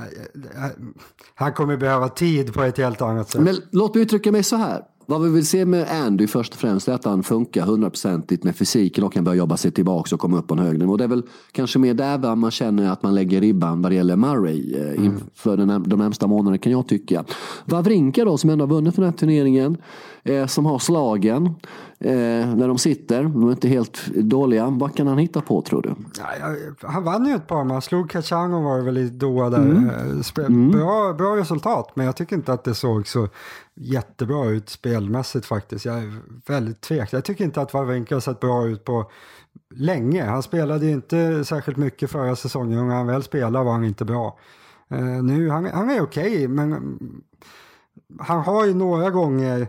[1.35, 3.41] han kommer behöva tid på ett helt annat sätt.
[3.41, 4.81] Men låt mig uttrycka mig så här.
[5.09, 8.55] Vad vi vill se med Andy först och främst är att han funkar hundraprocentigt med
[8.55, 10.97] fysiken och kan börja jobba sig tillbaka och komma upp på en hög nivå.
[10.97, 14.15] Det är väl kanske mer där man känner att man lägger ribban vad det gäller
[14.15, 15.83] Murray eh, inför mm.
[15.89, 17.25] de närmsta månaderna kan jag tycka.
[17.65, 19.77] Wawrinka då som ändå har vunnit den här turneringen,
[20.23, 21.55] eh, som har slagen
[21.99, 23.23] eh, när de sitter.
[23.23, 24.69] De är inte helt dåliga.
[24.69, 25.95] Vad kan han hitta på tror du?
[26.17, 26.55] Ja,
[26.89, 29.57] han vann ju ett par man slog Kachango var väl i Doha där.
[29.57, 29.89] Mm.
[30.37, 30.71] Mm.
[30.71, 33.27] Bra, bra resultat, men jag tycker inte att det såg så
[33.75, 35.85] jättebra ut spelmässigt faktiskt.
[35.85, 36.13] Jag är
[36.47, 37.17] väldigt tveksam.
[37.17, 39.11] Jag tycker inte att Wawrinka har sett bra ut på
[39.75, 40.23] länge.
[40.23, 43.83] Han spelade ju inte särskilt mycket förra säsongen och när han väl spelade var han
[43.83, 44.37] inte bra.
[44.93, 46.97] Uh, nu, han, han är okej, okay, men
[48.19, 49.67] han har ju några gånger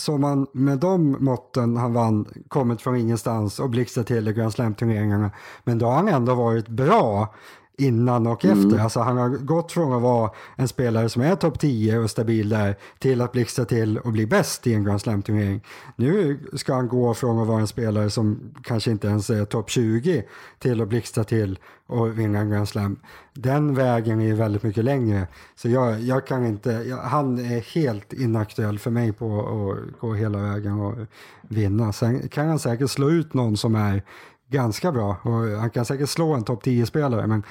[0.00, 4.52] som han med de måtten han vann kommit från ingenstans och blixtrat till i Grand
[4.52, 5.30] Slam-turneringarna.
[5.64, 7.34] Men då har han ändå varit bra
[7.80, 8.58] innan och mm.
[8.58, 8.82] efter.
[8.82, 12.48] Alltså han har gått från att vara en spelare som är topp 10 och stabil
[12.48, 15.64] där till att blixtra till och bli bäst i en Grand Slam-turnering.
[15.96, 19.70] Nu ska han gå från att vara en spelare som kanske inte ens är topp
[19.70, 20.24] 20
[20.58, 22.96] till att blixtra till och vinna en Grand Slam.
[23.34, 25.26] Den vägen är väldigt mycket längre.
[25.54, 30.14] Så jag, jag kan inte, jag, han är helt inaktuell för mig på att gå
[30.14, 30.94] hela vägen och
[31.42, 31.92] vinna.
[31.92, 34.02] Sen kan han säkert slå ut någon som är
[34.50, 37.42] ganska bra och han kan säkert slå en topp 10-spelare men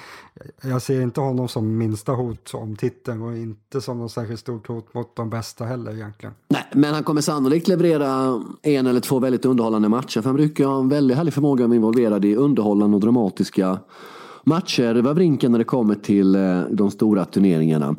[0.62, 4.68] jag ser inte honom som minsta hot om titeln och inte som något särskilt stort
[4.68, 6.34] hot mot de bästa heller egentligen.
[6.48, 10.66] Nej, men han kommer sannolikt leverera en eller två väldigt underhållande matcher för han brukar
[10.66, 13.80] ha en väldigt härlig förmåga att vara involverad i underhållande och dramatiska
[14.44, 17.96] matcher Wawrinka när det kommer till eh, de stora turneringarna.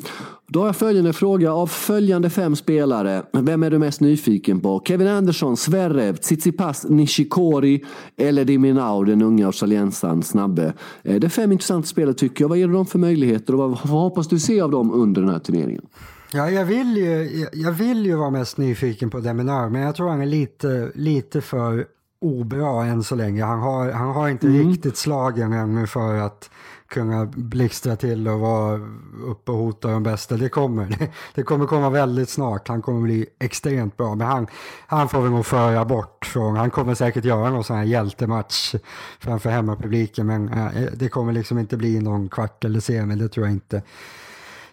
[0.53, 1.53] Då har jag följande fråga.
[1.53, 4.83] Av följande fem spelare, vem är du mest nyfiken på?
[4.85, 7.85] Kevin Anderson, Zverev, Tsitsipas, Nishikori
[8.17, 10.73] eller Diminau, den unga australiensaren, snabbe.
[11.03, 12.49] Eh, det är fem intressanta spelare tycker jag.
[12.49, 15.31] Vad ger du dem för möjligheter och vad hoppas du se av dem under den
[15.31, 15.87] här turneringen?
[16.33, 20.09] Ja, jag vill ju, jag vill ju vara mest nyfiken på Deminar, men jag tror
[20.09, 21.87] han är lite, lite för
[22.21, 23.45] obra än så länge.
[23.45, 24.69] Han har, han har inte mm.
[24.69, 26.51] riktigt slagen ännu för att
[26.90, 28.81] kunna blixtra till och vara
[29.26, 30.37] uppe och hota de bästa.
[30.37, 31.11] Det kommer.
[31.35, 32.68] Det, kommer komma väldigt snart.
[32.68, 34.14] Han kommer bli extremt bra.
[34.14, 34.46] Men han,
[34.87, 36.57] han får vi nog föra bort från.
[36.57, 38.74] Han kommer säkert göra någon sån här hjältematch
[39.18, 40.26] framför hemmapubliken.
[40.26, 43.14] Men eh, det kommer liksom inte bli någon kvart eller semi.
[43.14, 43.83] Det tror jag inte.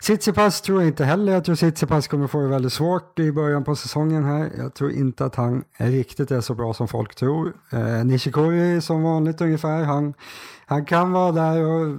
[0.02, 1.34] Tsitsipas tror jag inte heller.
[1.34, 4.52] Jag tror Tsitsipas kommer få det väldigt svårt i början på säsongen här.
[4.58, 7.54] Jag tror inte att han riktigt är så bra som folk tror.
[7.72, 9.84] Eh, Nishikori som vanligt ungefär.
[9.84, 10.14] Han,
[10.66, 11.98] han kan vara där och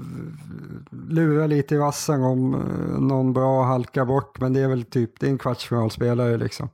[1.09, 4.41] lura lite i vassen om eh, någon bra halkar bort.
[4.41, 6.69] Men det är väl typ, det är en kvartsfinalspelare liksom.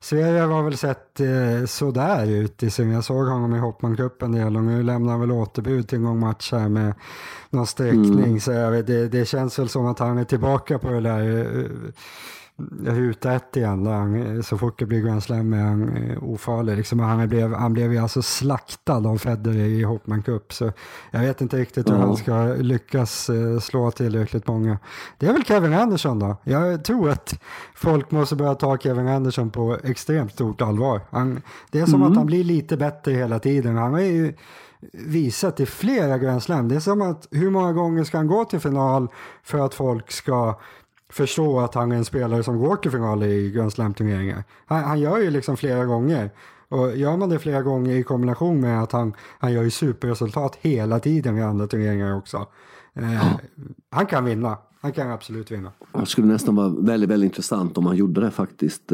[0.00, 4.22] Sverige har väl sett eh, sådär ut i sin, jag såg honom i Hoppman Cup
[4.22, 6.94] en del och nu lämnar han väl återbud till en gång match här med
[7.50, 8.24] någon sträckning.
[8.24, 8.40] Mm.
[8.40, 11.38] Så jag vet, det, det känns väl som att han är tillbaka på det där
[11.38, 11.92] eh,
[12.86, 13.86] ruta ett igen.
[13.86, 16.76] Han, så fort det blir Grand Slam är han eh, ofarlig.
[16.76, 20.52] Liksom, han, blev, han blev ju alltså slaktad av Federer i Hopman Cup.
[20.52, 20.72] Så
[21.10, 22.06] jag vet inte riktigt hur mm.
[22.06, 24.78] han ska lyckas eh, slå tillräckligt många.
[25.18, 26.36] Det är väl Kevin Anderson då.
[26.44, 27.40] Jag tror att
[27.74, 31.00] folk måste börja ta Kevin Anderson på extremt stort allvar.
[31.10, 32.10] Han, det är som mm.
[32.10, 33.76] att han blir lite bättre hela tiden.
[33.76, 34.34] Han har ju
[34.92, 36.68] visat i flera Grand Slam.
[36.68, 39.08] Det är som att hur många gånger ska han gå till final
[39.42, 40.58] för att folk ska
[41.12, 44.44] förstå att han är en spelare som går till final i Grand Slam-turneringar.
[44.66, 46.30] Han, han, gör ju liksom flera gånger.
[46.68, 50.58] Och gör man det flera gånger i kombination med att han, han gör ju superresultat
[50.60, 52.46] hela tiden i andra turneringar också.
[52.94, 53.36] Eh,
[53.90, 54.58] han kan vinna.
[54.80, 55.72] Han kan absolut vinna.
[55.92, 58.92] Det skulle nästan vara väldigt, väldigt intressant om han gjorde det faktiskt.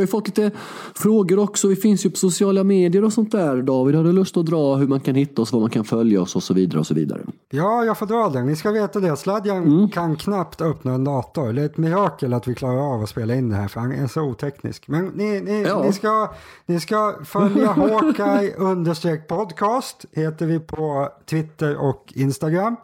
[0.00, 0.50] Vi har fått lite
[0.94, 1.68] frågor också.
[1.68, 3.62] Vi finns ju på sociala medier och sånt där.
[3.62, 6.20] David, har du lust att dra hur man kan hitta oss, var man kan följa
[6.20, 7.20] oss och så vidare och så vidare?
[7.50, 8.46] Ja, jag får dra den.
[8.46, 9.16] Ni ska veta det.
[9.16, 9.88] Sladjan mm.
[9.88, 11.52] kan knappt öppna en dator.
[11.52, 13.92] Det är ett mirakel att vi klarar av att spela in det här för han
[13.92, 14.88] är så oteknisk.
[14.88, 15.82] Men ni, ni, ja.
[15.82, 16.34] ni, ska,
[16.66, 22.76] ni ska följa Hawkeye understreck podcast heter vi på Twitter och Instagram.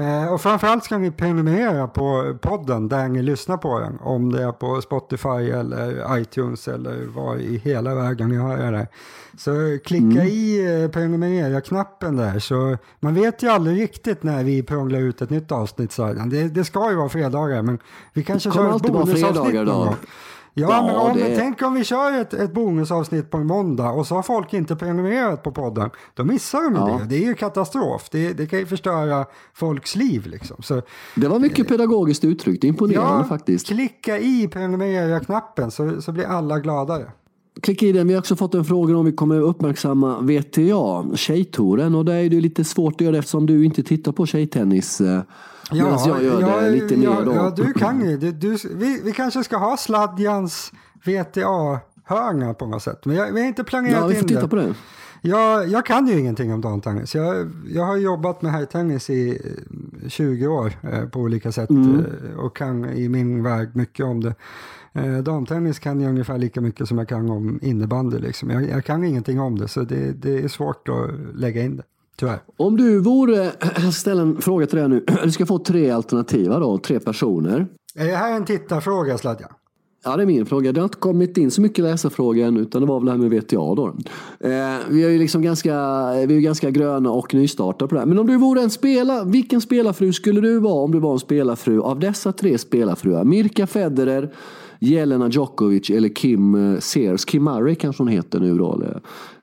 [0.00, 3.98] Eh, och framförallt ska ni prenumerera på podden där ni lyssnar på den.
[4.00, 8.88] Om det är på Spotify eller iTunes eller var i hela vägen ni hör det.
[9.38, 10.26] Så klicka mm.
[10.26, 12.38] i eh, prenumerera-knappen där.
[12.38, 15.92] Så man vet ju aldrig riktigt när vi prånglar ut ett nytt avsnitt.
[15.92, 17.78] Så det, det ska ju vara fredagar men
[18.12, 19.94] vi kanske kör ett bonusavsnitt någon gång.
[20.54, 21.36] Ja, ja men om, det...
[21.36, 24.76] tänk om vi kör ett, ett bonusavsnitt på en måndag och så har folk inte
[24.76, 25.90] prenumererat på podden.
[26.14, 26.98] Då missar de ja.
[26.98, 27.04] det.
[27.04, 28.08] Det är ju katastrof.
[28.10, 30.26] Det, det kan ju förstöra folks liv.
[30.26, 30.62] Liksom.
[30.62, 30.82] Så,
[31.14, 32.64] det var mycket pedagogiskt uttryckt.
[32.64, 33.66] Imponerande ja, faktiskt.
[33.66, 37.10] Klicka i prenumerera-knappen så, så blir alla gladare.
[37.62, 38.08] Klicka i den.
[38.08, 41.94] Vi har också fått en fråga om vi kommer uppmärksamma VTA, tjejtouren.
[41.94, 45.00] Och det är ju lite svårt att göra eftersom du inte tittar på tjejtennis.
[45.00, 45.22] Eh,
[45.70, 47.32] ja, jag gör ja, det lite ja, mer då.
[47.34, 48.16] Ja, du kan ju.
[48.16, 50.72] Du, du, vi, vi kanske ska ha Sladjans
[51.04, 53.04] VTA-hörna på något sätt.
[53.04, 54.02] Men jag, vi har inte planerat in det.
[54.02, 54.48] Ja, vi får titta det.
[54.48, 54.74] på det.
[55.22, 57.14] Jag, jag kan ju ingenting om damtennis.
[57.14, 59.38] Jag, jag har jobbat med herrtennis i
[60.08, 61.98] 20 år eh, på olika sätt mm.
[61.98, 64.34] eh, och kan i min värld mycket om det.
[64.92, 68.18] Eh, damtennis kan jag ungefär lika mycket som jag kan om innebandy.
[68.18, 68.50] Liksom.
[68.50, 71.82] Jag, jag kan ingenting om det så det, det är svårt att lägga in det.
[72.16, 72.42] Tyvärr.
[72.56, 73.52] Om du vore,
[73.92, 75.04] ställa en fråga till dig nu.
[75.24, 77.66] Du ska få tre alternativa då, tre personer.
[77.94, 79.48] Är det här en tittarfråga Sladja?
[80.04, 80.72] Ja, det är min fråga.
[80.72, 83.18] Det har inte kommit in så mycket läsarfrågor än, utan det var väl det här
[83.18, 83.86] med VTA då.
[84.40, 84.50] Eh,
[84.88, 85.72] vi är ju liksom ganska,
[86.26, 88.06] vi är ganska gröna och nystartade på det här.
[88.06, 91.18] Men om du vore en spelare, vilken spelarfru skulle du vara om du var en
[91.18, 93.24] spelarfru av dessa tre spelarfruar?
[93.24, 94.34] Mirka Federer,
[94.82, 97.24] Jelena Djokovic eller Kim eh, Sears.
[97.24, 98.82] Kim Murray kanske hon heter nu då.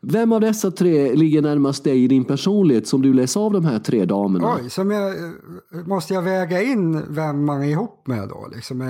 [0.02, 3.66] Vem av dessa tre ligger närmast dig i din personlighet som du läser av de
[3.66, 4.58] här tre damerna?
[4.64, 8.50] Oj, som jag, eh, måste jag väga in vem man är ihop med då?
[8.56, 8.88] Liksom, eh,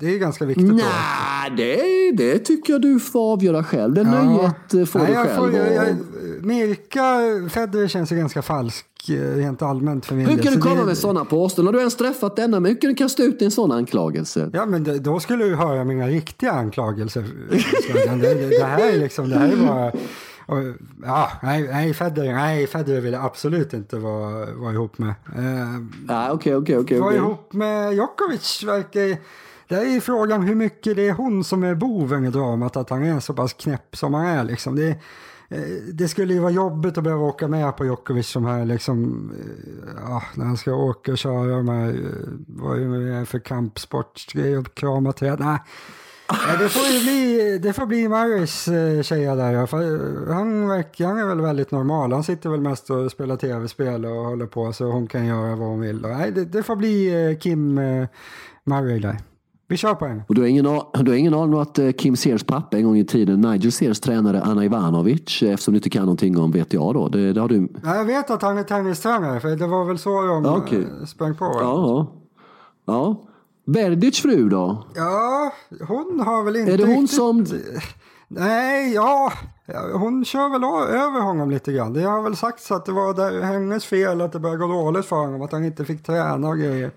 [0.00, 0.74] det är ganska viktigt.
[0.74, 3.94] Nej, det, det tycker jag du får avgöra själv.
[3.94, 4.24] Det ja.
[4.24, 5.36] nöjet får Nej, du själv.
[5.36, 5.96] Får, jag, jag,
[6.44, 10.86] Mirka Federer känns ju ganska falsk rent allmänt för min Hur kan du komma det...
[10.86, 11.66] med sådana påståenden?
[11.66, 12.60] Har du ens träffat denna?
[12.60, 14.50] Men hur kan du kasta ut en sån anklagelse?
[14.52, 17.22] Ja, men då skulle du höra mina riktiga anklagelser.
[18.20, 19.92] det, det, här är liksom, det här är bara
[20.46, 20.58] och,
[21.04, 25.14] ja, nej, nej, Federer, nej, Federer vill jag absolut inte vara, vara ihop med.
[25.36, 27.00] Eh, okej, okej, okej.
[27.00, 29.16] Vara ihop med Djokovic verkar...
[29.68, 33.04] Det är frågan hur mycket det är hon som är boven i dramat, att han
[33.04, 34.44] är så pass knäpp som han är.
[34.44, 34.76] Liksom.
[34.76, 34.96] Det, eh,
[35.52, 39.30] Eh, det skulle ju vara jobbigt att behöva åka med på Djokovic som här liksom,
[39.96, 44.58] ja, när han ska åka och köra de här, eh, vad är det för kampsportsgrejer
[44.58, 45.40] och krama träd.
[45.40, 45.58] Nej,
[46.28, 49.54] Ja, det får ju bli, det får bli Marys eh, tjeja där.
[50.32, 52.12] Han, verkar, han är väl väldigt normal.
[52.12, 55.68] Han sitter väl mest och spelar tv-spel och håller på så hon kan göra vad
[55.68, 56.00] hon vill.
[56.02, 57.74] Nej, det, det får bli Kim
[58.64, 59.16] Murray där.
[59.72, 60.24] Vi kör på henne.
[60.28, 62.98] Och du har ingen, du har ingen aning om att Kim Sears pappa en gång
[62.98, 67.08] i tiden, Nigel Sears tränare Anna Ivanovic, eftersom du inte kan någonting om VTA då?
[67.08, 67.68] Det, det har du...
[67.84, 70.84] Ja, jag vet att han är tennistränare, för det var väl så de okay.
[71.06, 71.44] sprang på.
[71.44, 72.12] Ja,
[72.86, 73.22] ja.
[73.66, 74.86] Verdic fru då?
[74.94, 75.52] Ja,
[75.88, 77.16] hon har väl inte Är det hon riktigt...
[77.16, 77.46] som...
[78.28, 79.32] Nej, ja,
[79.94, 81.92] hon kör väl över honom lite grann.
[81.92, 85.06] Det har väl sagts att det var där, hennes fel att det började gå dåligt
[85.06, 86.90] för honom, att han inte fick träna och grejer.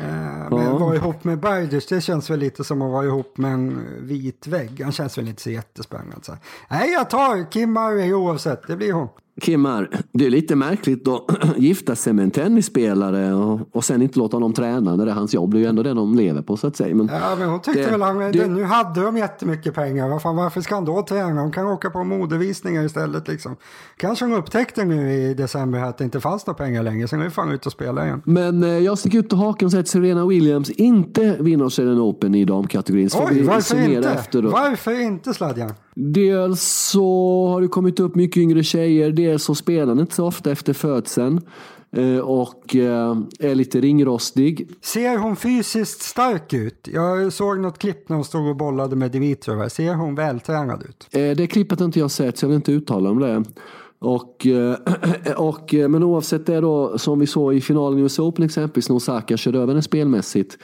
[0.00, 3.52] Eh, men vara ihop med Bergers, det känns väl lite som att vara ihop med
[3.52, 4.80] en vit vägg.
[4.82, 6.16] Han känns väl inte så jättespännande.
[6.22, 6.36] Så.
[6.70, 9.08] Nej, jag tar Kim Murray oavsett, det blir hon.
[9.40, 11.22] Kimmar, det är lite märkligt att
[11.56, 15.14] gifta sig med en tennisspelare och, och sen inte låta honom träna när det är
[15.14, 15.52] hans jobb.
[15.52, 16.94] Det är ju ändå det de lever på så att säga.
[16.94, 20.08] Men ja, men hon tyckte det, väl han, det, nu hade de jättemycket pengar.
[20.08, 21.40] Varför, varför ska han då träna?
[21.40, 23.28] Hon kan åka på modevisningar istället.
[23.28, 23.56] Liksom.
[23.96, 27.08] Kanske hon upptäckte nu i december att det inte fanns några pengar längre.
[27.08, 28.22] Så nu får han ut och spela igen.
[28.24, 32.00] Men eh, jag sticker ut och haken och säger att Serena Williams inte vinner Australian
[32.00, 33.10] Open i damkategorin.
[33.14, 34.10] Oj, varför inte?
[34.10, 34.50] Efter då.
[34.50, 35.72] Varför inte Sladjan?
[35.94, 39.12] Dels så har det kommit upp mycket yngre tjejer.
[39.12, 41.40] Dels så spelar inte så ofta efter födseln.
[41.96, 44.68] Eh, och eh, är lite ringrostig.
[44.80, 46.88] Ser hon fysiskt stark ut?
[46.92, 49.68] Jag såg något klipp när hon stod och bollade med Dimitrov.
[49.68, 51.08] Ser hon vältränad ut?
[51.10, 53.44] Eh, det klippet har inte jag sett så jag vill inte uttala om det.
[53.98, 54.46] Och,
[55.36, 58.96] och, men oavsett det då, som vi såg i finalen i US Open exempelvis, när
[58.96, 60.58] Osaka körde över henne spelmässigt,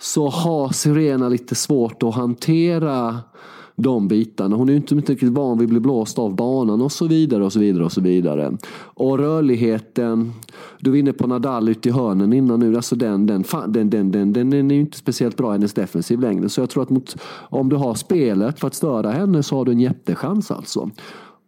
[0.00, 3.20] så har Serena lite svårt att hantera
[3.76, 4.56] de bitarna.
[4.56, 7.44] Hon är ju inte riktigt van vid att bli blåst av banan och så vidare
[7.44, 8.56] och så vidare och så vidare.
[8.78, 10.32] Och rörligheten,
[10.80, 14.10] du var inne på Nadal ute i hörnen innan nu, alltså den, den, den, den,
[14.10, 16.48] den, den, den är ju inte speciellt bra i hennes defensiv längre.
[16.48, 19.64] Så jag tror att mot, om du har spelet för att störa henne så har
[19.64, 20.90] du en jättechans alltså.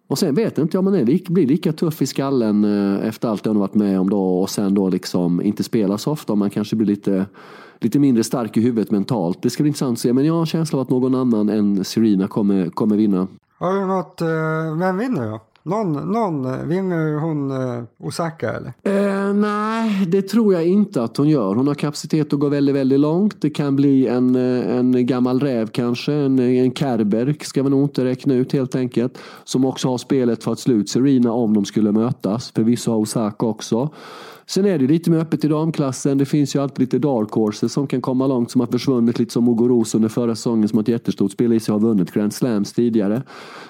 [0.09, 3.29] Och sen vet inte jag om man är, blir lika tuff i skallen eh, efter
[3.29, 6.35] allt hon hon varit med om då och sen då liksom inte spelar så ofta.
[6.35, 7.27] Man kanske blir lite
[7.81, 9.43] lite mindre stark i huvudet mentalt.
[9.43, 11.49] Det ska bli intressant att se, men jag har en känsla av att någon annan
[11.49, 13.29] än Serena kommer, kommer vinna.
[13.59, 15.41] Har du något, eh, vem vinner då?
[15.67, 18.73] Någon, någon eh, vinner hon eh, Osaka eller?
[18.83, 21.55] Eh, nej, det tror jag inte att hon gör.
[21.55, 23.41] Hon har kapacitet att gå väldigt, väldigt långt.
[23.41, 28.05] Det kan bli en, en gammal räv kanske, en, en Kerber ska vi nog inte
[28.05, 29.19] räkna ut helt enkelt.
[29.45, 32.53] Som också har spelet för att slå ut Serena om de skulle mötas.
[32.55, 33.91] Förvisso har Osaka också.
[34.49, 36.19] Sen är det lite mer öppet i damklassen.
[36.19, 39.33] Det finns ju alltid lite dark horses som kan komma långt som har försvunnit lite
[39.33, 42.35] som Muguruza under förra säsongen som har ett jättestort spel i sig har vunnit Grand
[42.35, 43.23] Slams tidigare.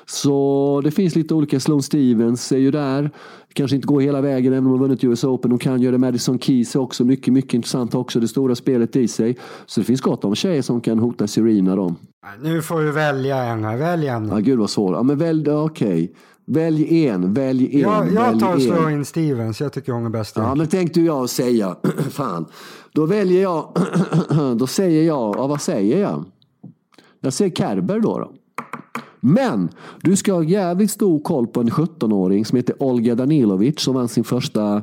[0.06, 1.60] Så det finns lite olika.
[1.60, 3.10] Sloane Stevens är ju där.
[3.52, 5.50] Kanske inte går hela vägen även om har vunnit US Open.
[5.50, 5.98] De kan göra det.
[5.98, 7.94] Madison Keys är också mycket, mycket intressant.
[7.94, 9.36] också det stora spelet i sig.
[9.66, 11.94] Så det finns gott om tjejer som kan hota Serena då.
[12.42, 13.78] Nu får du välja en.
[13.78, 14.28] Välj en.
[14.28, 14.92] Ja, gud vad svårt.
[14.92, 15.88] Ja, men välj, okej.
[15.88, 16.08] Okay.
[16.48, 17.80] Välj en, välj en.
[17.80, 20.36] Jag, jag tar Sloane Stevens, jag tycker hon är bäst.
[20.36, 21.76] Ja, men tänkte jag säga.
[22.10, 22.46] Fan.
[22.92, 23.76] Då väljer jag,
[24.58, 26.24] då säger jag, ja, vad säger jag?
[27.20, 28.18] Jag säger Kerber då.
[28.18, 28.32] då.
[29.20, 29.68] Men
[30.02, 34.08] du ska ha jävligt stor koll på en 17-åring som heter Olga Danilovic som vann
[34.08, 34.82] sin första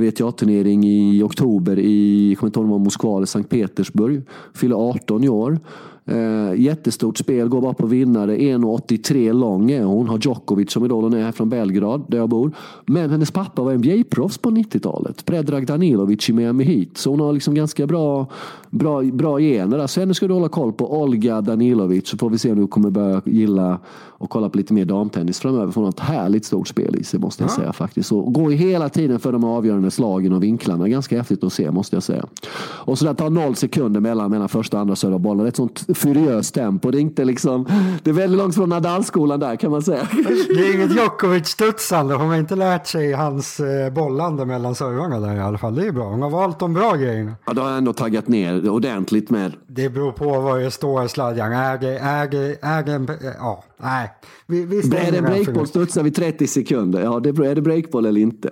[0.00, 4.22] WTA-turnering i oktober i, jag kommer inte ihåg om det var Moskva eller Sankt Petersburg.
[4.54, 5.58] Fyller 18 i år.
[6.06, 8.36] Eh, jättestort spel, går bara på vinnare.
[8.36, 10.08] 1,83 lång är hon.
[10.08, 11.04] Har Djokovic som idol.
[11.04, 12.52] Hon är här från Belgrad, där jag bor.
[12.86, 15.24] Men hennes pappa var NBA-proffs på 90-talet.
[15.24, 16.88] Predrag Danilovic i Miami Heat.
[16.94, 18.26] Så hon har liksom ganska bra,
[18.70, 19.86] bra, bra gener.
[19.86, 21.00] Så henne ska du hålla koll på.
[21.00, 22.08] Olga Danilovic.
[22.08, 23.78] Så får vi se om du kommer börja gilla
[24.24, 25.72] och kolla på lite mer damtennis framöver.
[25.72, 27.54] För hon har ett härligt stort spel i sig måste jag ja.
[27.54, 28.12] säga faktiskt.
[28.12, 30.88] Och går hela tiden för de avgörande slagen och vinklarna.
[30.88, 32.26] Ganska häftigt att se måste jag säga.
[32.56, 35.38] Och så där tar noll sekunder mellan, mellan första och andra servebollen.
[35.38, 36.90] Det är ett sånt furiöst tempo.
[36.90, 37.68] Det är inte liksom,
[38.02, 40.08] det är väldigt långt från Nadal-skolan där kan man säga.
[40.48, 42.14] Det är inget Djokovic-studsande.
[42.14, 45.74] Hon har inte lärt sig hans eh, bollande mellan servarna där i alla fall.
[45.74, 46.04] Det är bra.
[46.04, 47.32] Hon har valt de bra grejerna.
[47.46, 49.52] Ja, då har jag ändå taggat ner ordentligt med.
[49.66, 51.52] Det beror på vad det står i sladjan.
[51.52, 54.10] Är det, är det, är det, ja, nej.
[54.46, 57.02] Vi, vi är det en breakboll studsar vi 30 sekunder.
[57.02, 58.50] Ja, det, är det breakboll eller inte?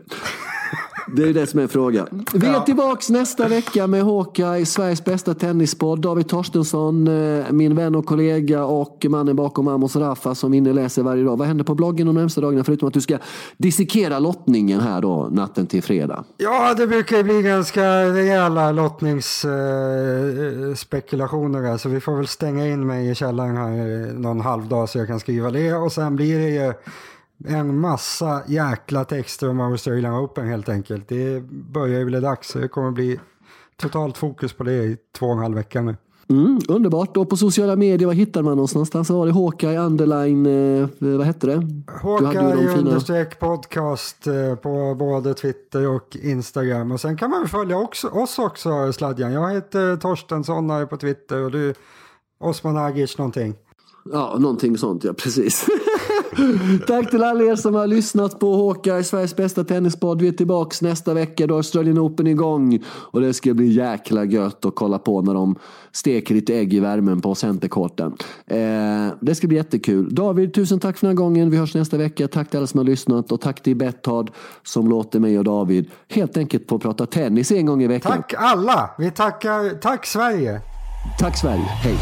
[1.15, 2.25] Det är det som är frågan.
[2.35, 6.01] Vi är tillbaka nästa vecka med Håka Sveriges bästa tennispodd.
[6.01, 11.03] David Torstensson, eh, min vän och kollega och mannen bakom Amos Rafa som inne läser
[11.03, 11.37] varje dag.
[11.37, 13.19] Vad händer på bloggen de närmsta dagarna förutom att du ska
[13.57, 16.25] dissekera lottningen här då natten till fredag?
[16.37, 23.11] Ja, det brukar bli ganska rejäla lottningsspekulationer där så vi får väl stänga in mig
[23.11, 26.73] i källaren här någon halvdag så jag kan skriva det och sen blir det ju
[27.47, 31.09] en massa jäkla texter om Australian Open helt enkelt.
[31.09, 32.53] Det börjar ju bli dags.
[32.53, 33.20] Det kommer bli
[33.76, 35.97] totalt fokus på det i två och en halv vecka nu.
[36.28, 37.16] Mm, underbart.
[37.16, 39.11] Och på sociala medier, vad hittar man någonstans?
[39.11, 41.66] Var det Hawkeye underline, eh, vad hette det?
[42.03, 46.93] Hawkeye understreck podcast eh, på både Twitter och Instagram.
[46.93, 49.32] Och sen kan man följa också, oss också, Sladjan.
[49.32, 51.74] Jag heter Torstensson här på Twitter och du
[52.40, 53.55] Osman Agic någonting.
[54.12, 55.66] Ja, någonting sånt ja, precis.
[56.87, 60.22] Tack till alla er som har lyssnat på Håkar, Sveriges bästa tennispodd.
[60.22, 61.47] Vi är tillbaka nästa vecka.
[61.47, 62.85] Då är Australian Open igång.
[62.87, 65.57] Och det ska bli jäkla gött att kolla på när de
[65.93, 68.12] steker lite ägg i värmen på centerkorten.
[68.47, 68.59] Eh,
[69.20, 70.14] det ska bli jättekul.
[70.14, 71.51] David, tusen tack för den här gången.
[71.51, 72.28] Vi hörs nästa vecka.
[72.28, 74.30] Tack till alla som har lyssnat och tack till Betthard
[74.62, 78.12] som låter mig och David helt enkelt få prata tennis en gång i veckan.
[78.12, 78.91] Tack alla!
[78.99, 80.61] Vi tackar, tack Sverige!
[81.18, 81.97] Tack Sverige, hej!